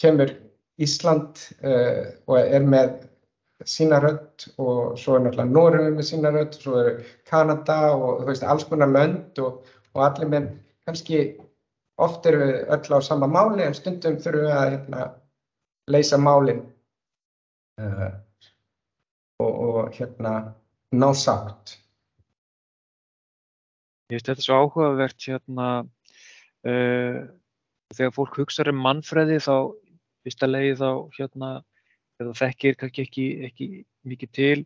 kemur 0.00 0.32
Ísland 0.82 1.42
uh, 1.62 2.10
og 2.26 2.38
er 2.40 2.64
með 2.66 2.96
sína 3.64 4.00
rödd 4.02 4.48
og 4.58 4.98
svo 4.98 5.16
er 5.16 5.24
náttúrulega 5.24 5.54
Norröður 5.54 5.94
með 5.94 6.08
sína 6.08 6.32
rödd, 6.34 6.56
svo 6.58 6.80
er 6.82 6.96
Kanada 7.28 7.78
og 7.94 8.24
veist 8.26 8.42
alls 8.42 8.66
konar 8.68 8.90
lönd 8.90 9.38
og, 9.44 9.62
og 9.94 10.02
allir 10.08 10.30
með 10.32 10.48
kannski 10.88 11.20
oft 12.02 12.26
eru 12.26 12.42
við 12.42 12.56
öll 12.74 12.98
á 12.98 13.00
sama 13.06 13.30
máli 13.30 13.62
en 13.64 13.78
stundum 13.78 14.18
þurfum 14.18 14.48
við 14.48 14.56
að 14.56 14.66
hérna, 14.72 15.06
leysa 15.94 16.18
málinn 16.18 16.64
uh, 17.78 18.10
og, 19.38 19.52
og 19.52 19.94
hérna 19.94 20.34
ná 20.94 21.08
sátt. 21.14 21.78
Ég 24.12 24.18
veist 24.18 24.28
þetta 24.28 24.42
er 24.42 24.44
svo 24.44 24.56
áhugavert 24.60 25.24
hérna 25.24 25.66
uh, 26.68 27.20
þegar 27.94 28.14
fólk 28.16 28.38
hugsaður 28.40 28.74
um 28.74 28.82
mannfræði 28.84 29.38
þá 29.40 29.54
fyrsta 30.24 30.48
leiði 30.50 30.74
þá 30.80 30.90
hérna 31.18 31.50
það 32.20 32.32
þekkir 32.40 32.76
kannski 32.80 33.04
ekki, 33.06 33.26
ekki 33.48 33.68
mikið 34.08 34.32
til 34.36 34.58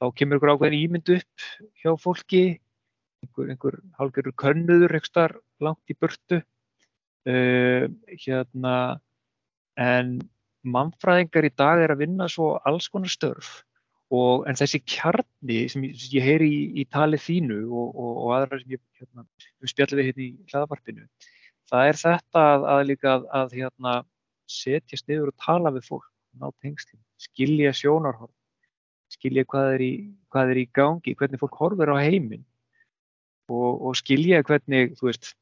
þá 0.00 0.06
kemur 0.16 0.40
ykkur 0.40 0.52
ákveðin 0.54 0.78
ímynd 0.78 1.12
upp 1.16 1.46
hjá 1.82 1.90
fólki 2.00 2.42
einhver, 3.24 3.52
einhver 3.52 3.78
hálfgerður 4.00 4.36
könnuður 4.42 4.96
ekstar 4.98 5.36
langt 5.64 5.92
í 5.92 5.98
burtu 6.00 6.40
uh, 6.40 7.84
hérna 8.24 8.74
en 9.76 10.16
mannfræðingar 10.66 11.46
í 11.46 11.54
dag 11.54 11.84
er 11.84 11.92
að 11.94 12.06
vinna 12.06 12.32
svo 12.32 12.54
alls 12.64 12.88
konar 12.92 13.12
störf 13.12 13.60
Og, 14.14 14.44
en 14.46 14.54
þessi 14.54 14.78
kjarni 14.86 15.64
sem 15.72 15.82
ég, 15.88 16.02
ég 16.14 16.22
heyri 16.22 16.46
í, 16.46 16.60
í 16.78 16.84
tali 16.86 17.18
þínu 17.18 17.56
og, 17.66 17.88
og, 17.90 18.12
og 18.22 18.34
aðra 18.36 18.60
sem 18.60 18.76
ég 18.76 18.82
hérna, 19.00 19.24
spjalli 19.66 19.98
við 19.98 20.10
hérna 20.10 20.22
í 20.22 20.28
hlaðavarpinu, 20.52 21.06
það 21.66 21.90
er 21.90 21.98
þetta 22.04 22.44
að, 22.52 22.66
að 22.74 22.82
líka 22.92 23.14
að, 23.16 23.24
að 23.40 23.56
hérna, 23.58 23.94
setjast 24.46 25.10
yfir 25.10 25.32
og 25.32 25.34
tala 25.42 25.72
við 25.74 25.88
fólk, 25.88 26.06
ná 26.38 26.46
tengslum, 26.62 27.00
skilja 27.18 27.72
sjónarhorf, 27.74 28.30
skilja 29.10 29.42
hvað 29.50 29.72
er, 29.72 29.82
í, 29.82 29.92
hvað 30.30 30.52
er 30.54 30.60
í 30.62 30.66
gangi, 30.78 31.16
hvernig 31.18 31.42
fólk 31.42 31.58
horfur 31.58 31.90
á 31.90 31.98
heiminn 31.98 32.46
og 33.50 33.90
skilja 33.98 34.38
hvernig, 34.46 34.94
þú 34.98 35.10
veist, 35.10 35.34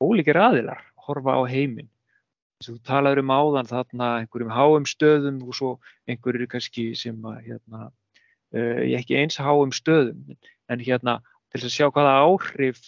ólíkir 0.00 0.40
aðilar 0.40 0.80
horfa 1.04 1.36
á 1.36 1.42
heiminn 1.48 1.91
þú 2.66 2.76
talaður 2.86 3.22
um 3.22 3.32
áðan 3.34 3.70
þarna 3.70 4.08
einhverjum 4.22 4.54
háum 4.54 4.86
stöðum 4.88 5.42
og 5.46 5.56
svo 5.58 5.72
einhverjir 6.10 6.50
kannski 6.50 6.90
sem 6.98 7.18
hérna, 7.44 7.90
uh, 8.54 8.82
ekki 8.98 9.18
eins 9.20 9.40
háum 9.40 9.72
stöðum. 9.74 10.36
En 10.70 10.82
hérna 10.82 11.20
til 11.52 11.62
að 11.66 11.74
sjá 11.74 11.88
hvaða 11.90 12.18
áhrif 12.24 12.82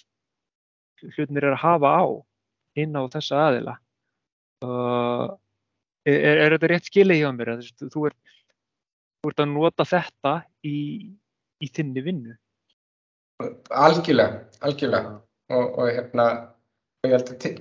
hlutinir 1.14 1.48
er 1.48 1.56
að 1.56 1.64
hafa 1.64 1.90
á 2.00 2.04
inn 2.80 2.96
á 2.96 3.02
þessa 3.12 3.40
aðila 3.48 3.74
uh, 4.64 5.26
er, 6.08 6.40
er 6.46 6.54
þetta 6.54 6.70
rétt 6.72 6.88
skilið 6.88 7.20
hjá 7.20 7.28
mér 7.36 7.52
að 7.56 7.68
þú 7.92 8.06
ert, 8.08 8.18
þú 9.22 9.32
ert 9.32 9.44
að 9.44 9.52
nota 9.52 9.86
þetta 9.88 10.34
í, 10.64 10.78
í 11.60 11.70
þinni 11.70 12.04
vinnu? 12.06 12.38
Algjörlega, 13.74 14.44
algjörlega. 14.64 15.16
Og, 15.52 15.64
og 15.76 15.88
hérna 15.92 16.26
og 17.04 17.10
ég 17.10 17.18
held 17.18 17.32
að 17.34 17.40
til 17.42 17.56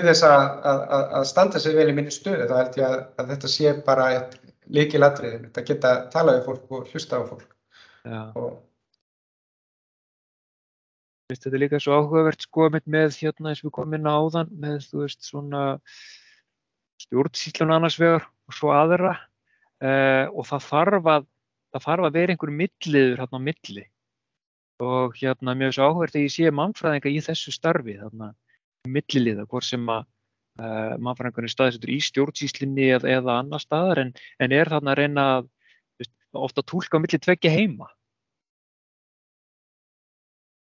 þess 0.00 0.24
að, 0.24 0.42
að, 0.64 0.82
að 1.18 1.24
standa 1.28 1.60
sig 1.60 1.76
vel 1.76 1.90
í 1.90 1.94
minni 1.96 2.12
stöðu 2.14 2.48
þá 2.48 2.54
held 2.56 2.76
ég 2.80 2.86
að, 2.88 2.98
að 3.20 3.32
þetta 3.34 3.50
sé 3.52 3.72
bara 3.84 4.06
eitt 4.16 4.38
líkilatrið, 4.72 5.38
þetta 5.48 5.64
geta 5.68 5.94
tala 6.12 6.36
við 6.38 6.46
fólk 6.46 6.70
og 6.72 6.92
hlusta 6.92 7.18
á 7.20 7.22
fólk. 7.28 7.48
Og... 8.40 8.52
Þetta 11.32 11.52
er 11.52 11.62
líka 11.62 11.80
svo 11.80 11.98
áhugavert 12.00 12.44
sko 12.44 12.68
með 12.72 13.16
hérna 13.18 13.52
eins 13.52 13.62
og 13.62 13.68
við 13.68 13.76
komum 13.76 13.96
inn 13.96 14.08
á 14.08 14.16
áðan 14.16 14.52
með 14.62 14.82
þú 14.88 15.04
veist 15.04 15.28
svona 15.28 15.62
stjórnsýtlun 17.02 17.72
annars 17.76 17.96
vegar 18.00 18.26
og 18.48 18.56
svo 18.56 18.72
aðra 18.74 19.14
uh, 19.16 20.26
og 20.32 20.44
það 20.48 20.68
þarf 20.68 21.08
að 21.16 21.28
það 21.72 21.86
þarf 21.86 22.06
að 22.06 22.18
vera 22.18 22.34
einhver 22.34 22.52
milliður 22.52 23.22
hérna 23.22 23.40
á 23.40 23.46
milli. 23.48 23.84
Og 24.82 25.16
hérna 25.20 25.54
mér 25.56 25.70
er 25.70 25.76
svo 25.76 25.88
áhugavert 25.88 26.16
að 26.16 26.26
ég 26.26 26.34
sé 26.34 26.52
mannfræðinga 26.52 27.12
í 27.12 27.20
þessu 27.24 27.54
starfi 27.54 27.96
þarna 28.00 28.32
milliliða, 28.88 29.46
hvort 29.50 29.66
sem 29.66 29.84
að 29.90 30.04
uh, 30.60 30.94
mannfræðingarnir 30.98 31.52
staðsettur 31.52 31.92
í 31.92 31.98
stjórnsýslinni 32.02 32.88
eða, 32.96 33.10
eða 33.18 33.38
annar 33.42 33.62
staðar 33.62 34.02
en, 34.04 34.14
en 34.42 34.54
er 34.56 34.70
þarna 34.72 34.94
að 34.94 35.00
reyna 35.02 35.26
að 35.36 35.50
veist, 36.00 36.14
ofta 36.48 36.64
tólka 36.66 36.98
á 36.98 37.02
milli 37.02 37.20
tveggja 37.22 37.52
heima? 37.54 37.90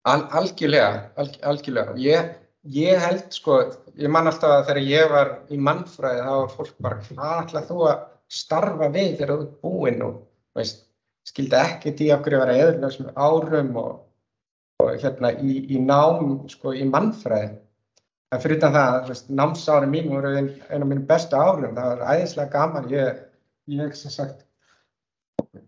Al, 0.09 0.21
algjörlega, 0.33 1.11
al, 1.21 1.27
algjörlega. 1.51 1.95
Ég, 2.01 2.29
ég 2.73 3.01
held 3.03 3.27
sko, 3.35 3.59
ég 4.01 4.09
man 4.09 4.29
alltaf 4.29 4.55
að 4.55 4.63
þegar 4.69 4.87
ég 4.89 5.11
var 5.11 5.33
í 5.53 5.59
mannfræði 5.61 6.23
þá 6.25 6.31
var 6.33 6.55
fólk 6.55 6.77
bara 6.81 7.03
hvað 7.09 7.35
ætlað 7.43 7.67
þú 7.69 7.81
að 7.89 8.07
starfa 8.31 8.87
við 8.93 9.11
þegar 9.19 9.33
þú 9.33 9.43
ert 9.45 9.59
búinn 9.65 10.05
og 10.05 10.15
veist, 10.57 10.87
skildi 11.27 11.57
ekkert 11.59 12.01
í 12.01 12.09
okkur 12.15 12.37
að 12.37 12.43
vera 12.45 12.57
eðurlega 12.63 13.13
árum 13.13 13.75
og, 13.81 13.91
og 14.81 14.93
hérna 15.03 15.33
í, 15.37 15.57
í 15.69 15.81
nám 15.83 16.47
sko 16.49 16.73
í 16.73 16.87
mannfræði. 16.89 17.60
En 18.31 18.39
fyrir 18.39 18.61
það, 18.63 19.09
námsári 19.35 19.89
mín 19.91 20.07
voru 20.11 20.29
einn 20.37 20.53
ein 20.69 20.85
af 20.85 20.87
mínu 20.87 21.01
bestu 21.07 21.35
árum, 21.35 21.75
það 21.75 21.89
var 21.89 22.03
æðislega 22.13 22.53
gaman, 22.53 22.87
ég, 22.93 23.17
ég 23.67 23.95
sem 23.99 24.13
sagt 24.13 24.45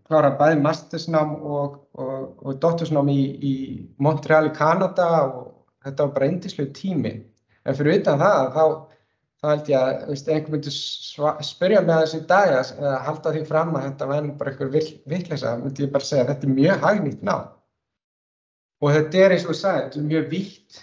klára 0.08 0.30
bæði 0.38 0.62
mastersnám 0.64 1.34
og, 1.44 1.76
og, 2.00 2.22
og 2.40 2.58
doktorsnám 2.62 3.10
í, 3.12 3.20
í 3.36 3.54
Montreal 4.00 4.48
í 4.48 4.54
Kanada 4.56 5.08
og 5.26 5.50
þetta 5.84 6.06
var 6.06 6.14
bara 6.16 6.28
eindislu 6.30 6.66
tími. 6.76 7.12
En 7.64 7.76
fyrir 7.76 8.00
utan 8.00 8.20
það, 8.20 8.48
þá, 8.54 8.64
þá 9.40 9.48
held 9.50 9.68
ég 9.72 9.82
að 9.82 10.14
einhvern 10.14 10.54
myndi 10.56 10.74
spyrja 11.50 11.82
mig 11.84 11.94
að 11.96 12.06
þessi 12.06 12.22
dag 12.30 12.54
að 12.60 12.96
halda 13.08 13.34
því 13.34 13.42
fram 13.50 13.74
að 13.74 13.86
þetta 13.88 14.08
væri 14.12 14.32
bara 14.40 14.54
einhver 14.54 14.72
vittleisa, 15.12 15.56
myndi 15.60 15.84
ég 15.84 15.92
bara 15.92 16.08
segja 16.08 16.24
að 16.24 16.32
þetta 16.32 16.48
er 16.48 16.56
mjög 16.62 16.88
hagnýtt 16.88 17.28
nám. 17.28 17.44
Og 18.84 18.96
þetta 18.96 19.20
er 19.20 19.36
eins 19.36 19.46
og 19.46 19.52
þú 19.52 19.58
sagði, 19.60 19.84
þetta 19.84 20.00
er 20.00 20.08
mjög 20.14 20.26
vítt, 20.32 20.80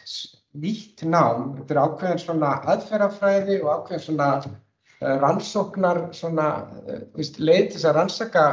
vítt 0.52 1.04
nám, 1.08 1.56
þetta 1.58 1.74
er 1.76 1.82
ákveðin 1.86 2.22
svona 2.22 2.52
aðferðafræði 2.74 3.58
og 3.62 3.72
ákveðin 3.72 4.04
svona 4.06 4.28
uh, 4.42 5.16
rannsóknar, 5.22 6.02
svona 6.16 6.48
uh, 6.84 7.02
leið 7.16 7.72
til 7.72 7.78
þess 7.78 7.88
að 7.88 7.98
rannsaka 8.00 8.46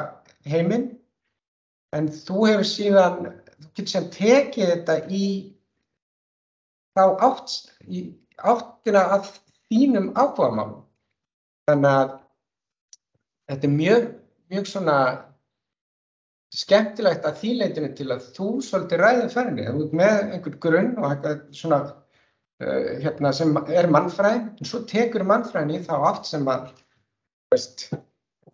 heiminn 0.49 0.89
en 1.97 2.11
þú 2.13 2.47
hefur 2.47 2.69
síðan, 2.69 3.31
þú 3.59 3.71
getur 3.73 3.93
síðan 3.93 4.11
tekið 4.15 4.73
þetta 4.75 4.99
í 5.09 5.25
þá 6.99 7.05
átt, 7.25 7.57
í 7.87 8.05
áttina 8.39 9.05
að 9.17 9.33
þínum 9.69 10.13
áhugamálum. 10.15 10.83
Þannig 11.69 11.95
að 11.95 12.13
þetta 13.49 13.69
er 13.69 13.75
mjög, 13.75 14.07
mjög 14.53 14.71
svona 14.71 14.99
skemmtilegt 16.55 17.27
að 17.29 17.41
þýleitinu 17.43 17.93
til 17.97 18.09
að 18.15 18.29
þú 18.37 18.51
svolítið 18.65 19.03
ræðið 19.03 19.33
ferni. 19.35 19.67
Þú 19.69 19.87
ert 19.87 19.97
með 20.01 20.19
einhvern 20.35 20.61
grunn 20.65 20.93
og 20.97 21.09
eitthvað 21.11 21.41
svona 21.61 21.81
uh, 21.89 22.91
hérna, 23.05 23.33
sem 23.37 23.57
er 23.69 23.91
mannfræðin, 23.93 24.47
en 24.57 24.71
svo 24.71 24.83
tekur 24.89 25.27
mannfræðin 25.29 25.77
í 25.77 25.83
þá 25.85 25.95
átt 26.13 26.31
sem 26.31 26.49
að, 26.49 26.71
veist, 27.53 27.89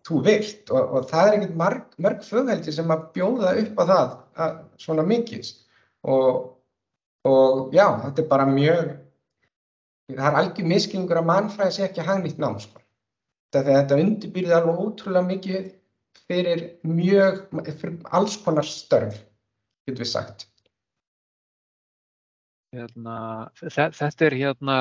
þú 0.05 0.19
vilt 0.25 0.73
og, 0.73 0.97
og 0.97 1.07
það 1.09 1.29
er 1.29 1.37
ekkert 1.37 1.55
mörg, 1.61 1.85
mörg 2.05 2.25
fögheldi 2.25 2.73
sem 2.75 2.91
að 2.93 3.07
bjóða 3.15 3.55
upp 3.61 3.79
á 3.81 3.83
það 3.83 4.11
að, 4.45 4.59
svona 4.83 5.05
mikið 5.07 5.49
og, 6.11 6.43
og 7.25 7.73
já, 7.75 7.87
þetta 8.03 8.23
er 8.23 8.29
bara 8.29 8.47
mjög 8.49 8.91
það 10.11 10.27
er 10.29 10.39
algjör 10.41 10.69
misklingur 10.69 11.21
að 11.21 11.29
mannfræði 11.31 11.77
sé 11.77 11.87
ekki 11.87 12.03
að 12.03 12.11
hagnýtt 12.11 12.41
nám 12.43 12.59
sko. 12.61 12.83
þetta, 13.55 13.71
þetta 13.71 13.99
undirbyrði 14.03 14.57
alveg 14.59 14.83
ótrúlega 14.85 15.29
mikið 15.31 15.71
fyrir 16.25 16.65
mjög 16.87 17.45
fyrir 17.67 17.97
alls 18.15 18.37
konar 18.43 18.67
störf 18.67 19.17
getur 19.85 20.03
við 20.05 20.11
sagt 20.11 20.47
hérna, 22.75 23.17
Þetta 23.61 24.25
er 24.27 24.35
hérna 24.35 24.77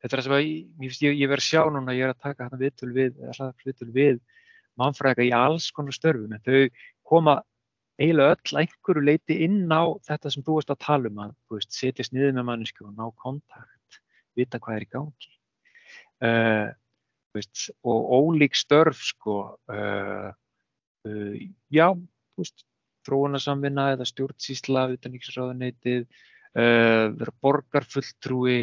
þetta 0.00 0.16
er 0.16 0.16
það 0.16 0.26
sem 0.26 0.36
að, 0.36 0.48
ég, 0.86 0.98
ég 1.20 1.30
verð 1.30 1.42
að 1.42 1.48
sjá 1.48 1.62
núna, 1.68 1.96
ég 1.96 2.06
er 2.06 2.14
að 2.14 2.24
taka 2.24 2.46
hérna 2.46 2.60
viðtöl 2.60 2.90
við, 2.96 3.16
viðtöl 3.64 3.90
við 3.94 4.20
mannfræðinga 4.80 5.28
í 5.28 5.32
alls 5.36 5.68
konar 5.76 5.96
störfum, 5.96 6.32
en 6.32 6.44
þau 6.46 6.84
koma 7.10 7.40
eiginlega 8.00 8.36
öll 8.36 8.60
einhverju 8.62 9.04
leiti 9.04 9.36
inn 9.44 9.66
á 9.68 9.84
þetta 10.06 10.32
sem 10.32 10.44
þú 10.46 10.56
veist 10.56 10.72
að 10.72 10.80
tala 10.86 11.10
um 11.10 11.20
að 11.26 11.34
veist, 11.52 11.74
setjast 11.76 12.14
niður 12.16 12.38
með 12.38 12.48
mannesku 12.48 12.86
og 12.86 12.94
ná 12.96 13.10
kontakt, 13.20 14.00
vita 14.38 14.60
hvað 14.62 14.78
er 14.78 14.86
í 14.86 14.90
gangi. 14.94 15.34
Uh, 16.20 16.70
veist, 17.38 17.68
og 17.86 18.10
ólík 18.16 18.58
störf, 18.58 18.98
sko, 19.12 19.36
uh, 19.70 20.30
uh, 21.06 21.38
já, 21.70 21.86
þú 21.94 22.44
veist, 22.44 22.66
þróunarsamvinna 23.08 23.92
eða 23.94 24.08
stjórnsísla, 24.08 24.90
utanvíksráðuneytið, 24.96 26.04
vera 26.52 27.32
borgarfulltrúi, 27.40 28.58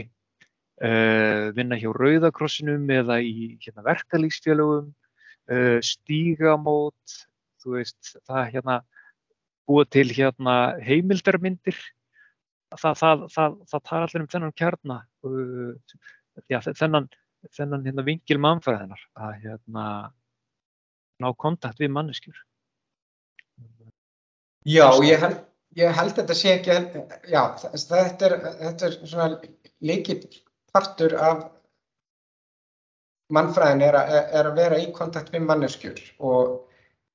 Uh, 0.78 1.50
vinna 1.58 1.74
hjá 1.82 1.90
Rauðakrossinum 1.90 2.84
eða 2.94 3.16
í 3.26 3.56
hérna, 3.64 3.82
verkalýsfélögum, 3.82 4.92
uh, 5.50 5.80
stígamót, 5.82 7.16
þú 7.64 7.80
veist, 7.80 8.12
það 8.30 8.52
hérna 8.54 8.76
búa 9.66 9.88
til 9.90 10.06
hérna 10.14 10.76
heimildarmyndir, 10.86 11.80
það, 12.76 13.00
það, 13.02 13.24
það, 13.34 13.58
það 13.74 13.84
tar 13.90 14.06
allir 14.06 14.22
um 14.22 14.30
þennan 14.36 14.54
kjarna, 14.62 15.00
uh, 15.26 15.98
já, 16.46 16.62
þennan, 16.68 17.10
þennan 17.58 17.86
hérna, 17.86 18.06
vingil 18.08 18.40
mannfæðinar 18.44 19.04
að 19.16 19.36
hérna 19.44 19.86
ná 21.24 21.28
kontakt 21.38 21.80
við 21.82 21.94
manneskjur. 21.96 22.40
Já, 24.68 24.90
ég 25.08 25.22
held, 25.24 25.38
ég 25.80 25.94
held 25.96 26.18
þetta 26.18 26.36
sé 26.36 26.56
ekki, 26.58 26.80
já, 27.32 27.42
þetta 27.64 28.28
er, 28.28 28.36
þetta 28.62 28.90
er 28.90 28.98
svona 29.04 29.30
líkill 29.86 30.22
partur 30.74 31.16
af 31.16 31.46
mannfræðin 33.34 33.84
er, 33.88 33.98
er 33.98 34.50
að 34.50 34.60
vera 34.60 34.80
í 34.80 34.90
kontakt 34.96 35.32
við 35.34 35.46
manneskjur 35.48 36.02
og 36.24 36.68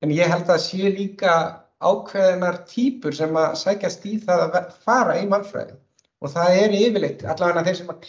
en 0.04 0.12
ég 0.12 0.28
held 0.32 0.50
að 0.50 0.64
sé 0.64 0.90
líka 0.92 1.34
ákveðinar 1.82 2.62
týpur 2.68 3.14
sem 3.16 3.36
að 3.38 3.56
sækjast 3.62 4.04
í 4.06 4.18
það 4.22 4.44
að 4.48 4.72
fara 4.84 5.16
í 5.20 5.26
mannfræði 5.30 5.78
og 6.22 6.32
það 6.34 6.58
er 6.60 6.76
yfirleitt 6.78 7.24
allavega 7.26 7.64
þeir 7.68 7.78
sem 7.80 7.92
að 7.92 8.04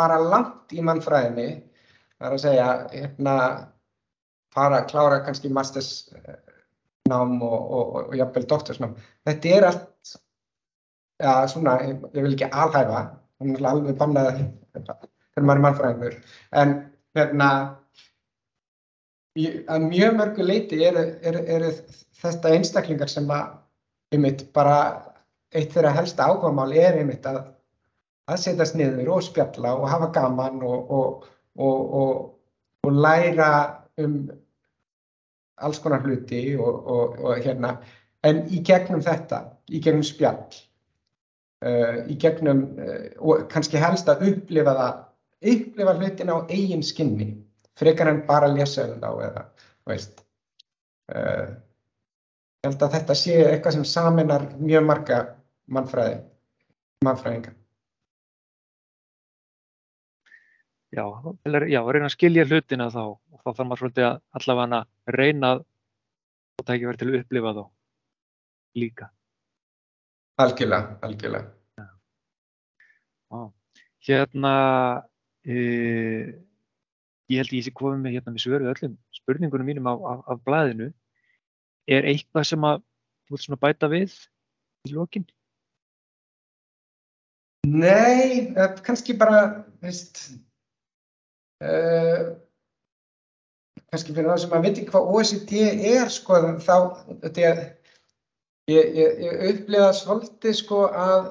fara 0.00 0.18
langt 0.24 0.72
í 0.72 0.80
mannfræðinni 0.84 1.48
það 2.20 2.26
er 2.26 2.34
að 2.34 2.42
segja 2.44 2.66
hérna 2.94 3.36
fara 4.54 4.80
að 4.80 4.88
klára 4.90 5.20
kannski 5.24 5.52
mastersnám 5.54 7.36
og, 7.46 7.54
og, 7.60 7.62
og, 7.70 7.96
og 8.08 8.16
jafnvel 8.18 8.46
doktorsnám. 8.50 8.96
Þetta 9.28 9.54
er 9.56 9.66
allt 9.68 10.14
ja, 11.20 11.34
svona, 11.52 11.76
ég, 11.86 12.00
ég 12.16 12.26
vil 12.26 12.34
ekki 12.34 12.50
alhæfa 12.50 13.04
hún 13.40 13.56
er 13.56 13.68
alveg 13.70 13.98
bannað 14.00 14.40
þegar 14.74 15.44
maður 15.46 15.60
er 15.60 15.64
mannfræðingur. 15.66 16.18
En 16.60 16.74
hérna 17.16 17.50
að 19.70 19.86
mjög 19.86 20.18
mörgu 20.18 20.44
leiti 20.44 20.80
eru 20.84 21.06
er, 21.22 21.38
er 21.46 21.68
þetta 22.20 22.52
einstaklingar 22.56 23.10
sem 23.10 23.30
að 23.30 23.54
einmitt 24.14 24.48
bara 24.56 24.76
eitt 25.54 25.72
þeirra 25.74 25.94
helsta 25.94 26.26
áhugamál 26.26 26.72
er 26.76 26.98
einmitt 27.00 27.26
að 27.30 27.44
að 28.30 28.42
setjast 28.44 28.78
niður 28.78 29.16
og 29.16 29.24
spjalla 29.26 29.74
og 29.76 29.88
hafa 29.90 30.10
gaman 30.14 30.62
og, 30.66 30.90
og, 30.96 31.28
og, 31.58 32.24
og 32.86 33.00
læra 33.04 33.50
um 34.00 34.22
alls 35.60 35.80
konar 35.82 36.04
hluti 36.06 36.56
og 36.56 37.36
hérna 37.44 37.76
en 38.24 38.44
í 38.48 38.62
gegnum 38.64 39.02
þetta, 39.04 39.44
í 39.68 39.80
gegnum 39.82 40.04
spjall 40.06 40.60
uh, 41.64 42.00
í 42.08 42.16
gegnum 42.20 42.64
uh, 42.80 43.06
og 43.20 43.46
kannski 43.52 43.80
helst 43.80 44.08
að 44.10 44.26
upplifa 44.30 44.74
það, 44.76 45.00
upplifa 45.54 45.96
hlutin 45.98 46.32
á 46.32 46.36
eigin 46.48 46.84
skinni, 46.86 47.30
frekar 47.80 48.12
en 48.12 48.22
bara 48.28 48.50
lesa 48.52 48.86
um 48.88 49.00
þá 49.02 49.10
eða, 49.28 49.46
veist. 49.90 50.24
Uh, 51.10 51.56
ég 52.60 52.70
held 52.70 52.84
að 52.84 52.98
þetta 52.98 53.16
sé 53.18 53.38
eitthvað 53.46 53.78
sem 53.78 53.88
saminar 53.88 54.46
mjög 54.60 54.86
marga 54.88 55.22
mannfræði, 55.72 56.20
Já, 60.90 61.04
já, 61.70 61.80
reyna 61.86 62.08
að 62.08 62.16
skilja 62.16 62.44
hlutina 62.48 62.88
þá 62.90 63.02
og 63.14 63.38
þá 63.44 63.50
þarf 63.52 63.66
maður 63.68 63.80
svolítið 63.84 64.06
að 64.08 64.16
allavega 64.38 64.80
reyna 65.14 65.50
að 65.54 65.60
það 66.64 66.74
ekki 66.74 66.88
verið 66.88 67.00
til 67.02 67.08
að 67.10 67.18
upplifa 67.20 67.52
þá 67.54 67.62
líka. 68.80 69.08
Algjörlega, 70.40 70.98
algjörlega. 71.06 71.52
Já. 73.30 73.40
Hérna, 74.08 74.54
e, 75.44 75.56
ég 77.30 77.42
held 77.42 77.54
ég 77.54 77.66
sé 77.68 77.74
komið 77.76 78.02
með 78.02 78.16
hérna 78.16 78.34
með 78.34 78.44
svöru 78.46 78.70
öllum 78.72 78.98
spurningunum 79.14 79.70
mínum 79.70 79.90
af, 79.92 80.02
af, 80.10 80.26
af 80.34 80.44
blæðinu. 80.48 80.90
Er 81.90 82.06
eitthvað 82.08 82.50
sem 82.50 82.66
að 82.66 82.82
þú 83.28 83.36
vilt 83.36 83.46
svona 83.46 83.62
bæta 83.62 83.90
við 83.92 84.16
í 84.88 84.96
lókinn? 84.96 85.28
Nei, 87.70 88.50
kannski 88.82 89.14
bara, 89.20 89.66
veist, 89.84 90.32
uh, 91.64 92.30
kannski 93.90 94.14
fyrir 94.14 94.30
það 94.30 94.40
sem 94.44 94.56
að 94.56 94.64
veit 94.66 94.72
ekki 94.76 94.90
hvað 94.94 95.12
OECD 95.16 95.54
er, 95.94 96.10
sko, 96.14 96.40
þá, 96.62 96.76
Ég, 98.70 98.90
ég, 98.94 99.14
ég 99.24 99.40
upplifa 99.50 99.90
svolítið 99.96 100.56
sko 100.60 100.84
að 100.94 101.30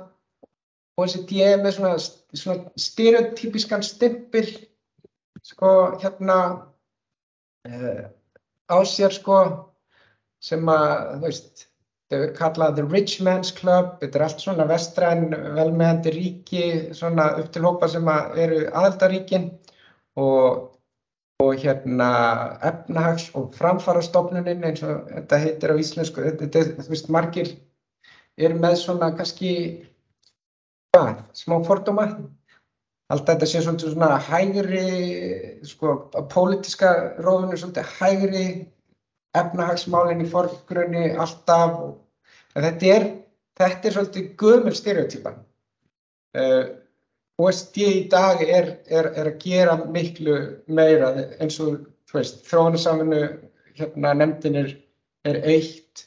OECD 0.99 1.38
er 1.45 1.61
með 1.63 1.77
svona, 1.77 1.99
svona 2.36 2.73
stereotypískan 2.80 3.86
stimpil 3.86 4.47
sko 5.47 5.71
hérna 6.01 6.39
uh, 7.69 8.03
á 8.67 8.77
sér 8.84 9.15
sko 9.15 9.39
sem 10.43 10.67
að 10.71 10.95
þú 11.13 11.23
veist 11.27 11.65
þau 12.09 12.19
er 12.19 12.36
kallað 12.36 12.75
The 12.80 12.88
Rich 12.89 13.15
Man's 13.23 13.53
Club 13.55 13.95
þetta 14.01 14.19
er 14.19 14.25
allt 14.25 14.43
svona 14.43 14.67
vestræn 14.67 15.25
velmeðandi 15.32 16.15
ríki 16.15 16.65
svona 16.97 17.30
upp 17.39 17.53
til 17.53 17.63
hópa 17.67 17.91
sem 17.91 18.09
eru 18.09 18.65
aðaldaríkin 18.67 19.51
og, 20.20 20.65
og 21.43 21.53
hérna 21.63 22.09
efnahags 22.70 23.30
og 23.39 23.53
framfarastofnunin 23.57 24.65
eins 24.70 24.84
og 24.84 25.07
þetta 25.13 25.41
heitir 25.45 25.74
á 25.74 25.82
íslensku 25.82 26.26
þetta 26.26 26.63
er 26.63 26.74
þú 26.80 26.89
veist 26.93 27.13
margir 27.15 27.53
eru 28.39 28.59
með 28.59 28.76
svona 28.84 29.11
kannski 29.15 29.53
hvað, 30.93 31.24
smá 31.38 31.57
fordóma. 31.67 32.09
Alltaf 33.09 33.39
þetta 33.39 33.47
sé 33.49 33.61
svolítið 33.65 33.95
svona 33.95 34.17
hægri 34.22 34.84
sko, 35.65 35.95
pólitíska 36.30 36.91
rófinu 37.26 37.57
svolítið 37.57 37.95
hægri 37.97 38.43
efnahagsmálinn 39.38 40.22
í 40.22 40.30
forgrunni 40.30 41.07
alltaf 41.17 41.80
þetta 42.53 42.91
er, 42.93 43.07
þetta 43.57 43.89
er 43.89 43.95
svolítið 43.95 44.30
gömul 44.41 44.76
stereotýpa 44.78 45.34
uh, 45.34 45.41
eh, 46.41 46.63
OSD 47.39 47.77
í 47.85 48.01
dag 48.11 48.41
er, 48.43 48.73
er, 48.91 49.11
er 49.15 49.29
að 49.31 49.39
gera 49.43 49.77
miklu 49.87 50.35
meira 50.67 51.13
eins 51.39 51.59
og 51.63 51.85
þróunarsaminu 52.11 53.21
hérna 53.79 54.13
nefndin 54.17 54.57
er, 54.59 54.73
er 55.29 55.39
eitt 55.47 56.03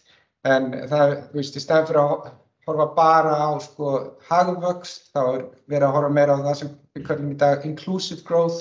en 0.49 0.73
það, 0.91 1.15
þú 1.31 1.39
veist, 1.39 1.57
í 1.57 1.63
stæðan 1.63 1.89
fyrir 1.89 2.03
að 2.03 2.31
horfa 2.67 2.87
bara 2.97 3.33
á 3.39 3.51
sko 3.63 3.93
hagvöxt, 4.29 5.09
þá 5.15 5.23
er 5.23 5.47
verið 5.71 5.87
að 5.89 5.97
horfa 5.97 6.13
meira 6.19 6.37
á 6.37 6.45
það 6.49 6.59
sem 6.61 6.75
við 6.93 7.07
kallum 7.09 7.33
í 7.33 7.39
dag 7.41 7.67
inclusive 7.67 8.27
growth 8.29 8.61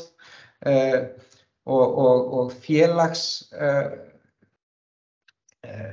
uh, 0.65 1.01
og, 1.65 1.85
og, 1.85 2.33
og 2.39 2.55
félags 2.63 3.25
uh, 3.51 3.91
uh, 5.67 5.91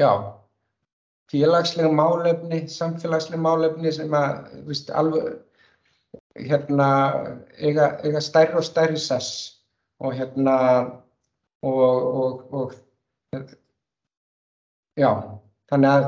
já 0.00 0.10
félagslega 1.30 1.92
málefni, 1.94 2.64
samfélagslega 2.72 3.42
málefni 3.44 3.92
sem 3.94 4.16
að, 4.16 4.48
þú 4.56 4.66
veist, 4.72 4.90
alveg 4.98 5.30
hérna 6.48 6.88
eiga, 7.58 7.92
eiga 8.04 8.22
stærri 8.24 8.58
og 8.58 8.64
stærri 8.64 9.00
sess 9.00 9.58
og 10.00 10.14
hérna 10.16 10.56
og, 11.62 11.90
og, 12.22 12.54
og 12.54 12.72
já, 14.96 15.10
þannig 15.70 15.90
að 15.90 16.06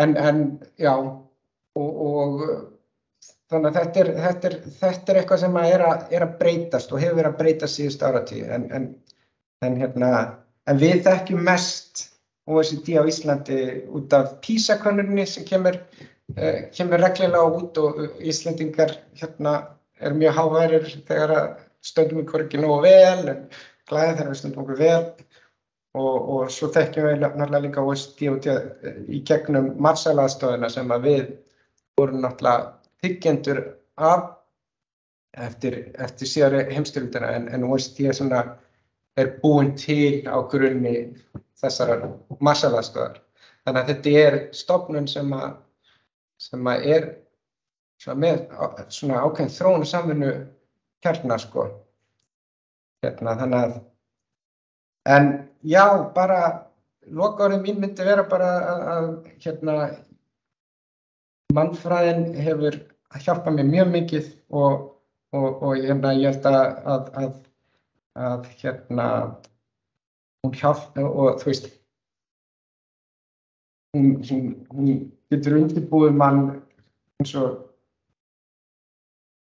en, 0.00 0.16
en 0.16 0.42
já 0.80 0.92
og, 0.92 1.88
og 2.06 2.44
þannig 3.50 3.70
að 3.70 3.78
þetta 3.78 4.02
er, 4.02 4.12
þetta 4.26 4.50
er, 4.50 4.58
þetta 4.80 5.12
er 5.12 5.20
eitthvað 5.20 5.42
sem 5.44 5.58
er 5.62 5.86
að, 5.86 6.04
er 6.14 6.26
að 6.26 6.36
breytast 6.42 6.92
og 6.92 7.02
hefur 7.02 7.18
verið 7.20 7.32
að 7.32 7.40
breytast 7.40 7.80
síðust 7.80 8.04
áratíð 8.06 8.54
en, 8.56 8.68
en, 8.76 8.86
en, 9.66 9.80
hérna, 9.80 10.12
en 10.70 10.80
við 10.80 11.02
þekkjum 11.06 11.44
mest 11.48 12.06
OECD 12.50 12.96
á 12.98 13.02
Íslandi 13.06 13.60
út 13.94 14.14
af 14.16 14.32
PISA-könnunni 14.44 15.26
sem 15.28 15.46
kemur, 15.46 15.76
kemur 16.76 17.02
reglulega 17.02 17.42
út 17.58 17.80
og 17.82 18.00
Íslandingar 18.20 18.94
hérna, 19.18 19.54
er 20.00 20.16
mjög 20.16 20.36
háværir 20.38 20.86
þegar 21.08 21.34
stöndum 21.84 22.22
við 22.22 22.30
hvorki 22.32 22.60
nógu 22.60 22.80
vel 22.86 23.28
en 23.32 23.44
glæði 23.90 24.16
þegar 24.16 24.30
við 24.30 24.40
stöndum 24.40 24.64
okkur 24.64 24.80
vel 24.80 25.04
og, 25.98 26.16
og 26.34 26.50
svo 26.54 26.70
þekkjum 26.74 27.08
við 27.08 27.22
náttúrulega 27.24 27.62
líka 27.66 27.84
OSD 27.84 28.22
í 29.10 29.22
gegnum 29.26 29.72
marsalaðstofuna 29.82 30.70
sem 30.72 30.92
að 30.94 31.06
við 31.08 31.24
vorum 31.98 32.22
náttúrulega 32.24 32.70
byggjendur 33.02 33.62
af 33.96 34.28
eftir, 35.36 35.78
eftir 35.98 36.28
síðari 36.28 36.64
heimstyrlutina 36.74 37.32
en, 37.36 37.48
en 37.54 37.64
OSD 37.68 38.04
er, 38.08 38.16
svona, 38.16 38.44
er 39.16 39.34
búin 39.42 39.74
til 39.78 40.26
á 40.26 40.38
grunni 40.50 41.10
þessar 41.60 42.06
marsalaðstofar. 42.40 43.20
Þannig 43.66 43.82
að 43.82 43.90
þetta 43.92 44.14
er 44.24 44.38
stofnun 44.56 45.08
sem 45.10 45.32
að, 45.36 45.58
sem 46.40 46.72
að 46.72 46.86
er 46.96 47.10
með 48.16 48.46
svona 48.88 49.20
ákveðin 49.26 49.54
þróun 49.54 49.86
samfunnu 49.86 50.30
kjarnar 51.04 51.42
sko. 51.42 51.66
Hérna, 53.04 53.36
þannig 53.36 53.64
að 53.64 53.78
En 55.08 55.30
já, 55.64 56.12
bara 56.14 56.40
lokaðurinn 57.08 57.62
mín 57.64 57.80
myndi 57.80 58.04
vera 58.04 58.24
bara 58.28 58.48
að, 58.70 58.82
að 58.94 59.06
hérna, 59.40 59.76
mannfræðin 61.56 62.34
hefur 62.36 62.76
hjálpað 63.24 63.56
mér 63.56 63.70
mjög 63.70 63.92
mikið 63.94 64.26
og, 64.50 64.82
og, 65.32 65.62
og 65.64 65.80
hérna, 65.80 66.12
ég 66.20 66.36
held 66.36 66.48
að, 66.50 66.58
að, 66.94 67.08
að, 67.22 67.32
að 68.28 68.50
hérna, 68.60 69.06
hún 70.44 70.58
hjálp 70.60 71.00
og 71.00 71.40
þú 71.40 71.48
veist, 71.48 71.70
hún, 73.96 74.12
hún, 74.28 74.52
hún 74.76 74.92
getur 75.30 75.58
undirbúið 75.60 76.16
mann 76.18 76.40
eins 77.20 77.34
og 77.38 77.60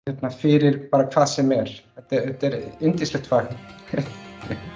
hérna, 0.10 0.34
fyrir 0.34 0.82
bara 0.92 1.08
hvað 1.14 1.32
sem 1.36 1.56
er. 1.56 1.72
Þetta, 1.96 2.26
þetta 2.28 2.52
er 2.52 2.60
indislegt 2.90 3.32
fag. 3.32 3.56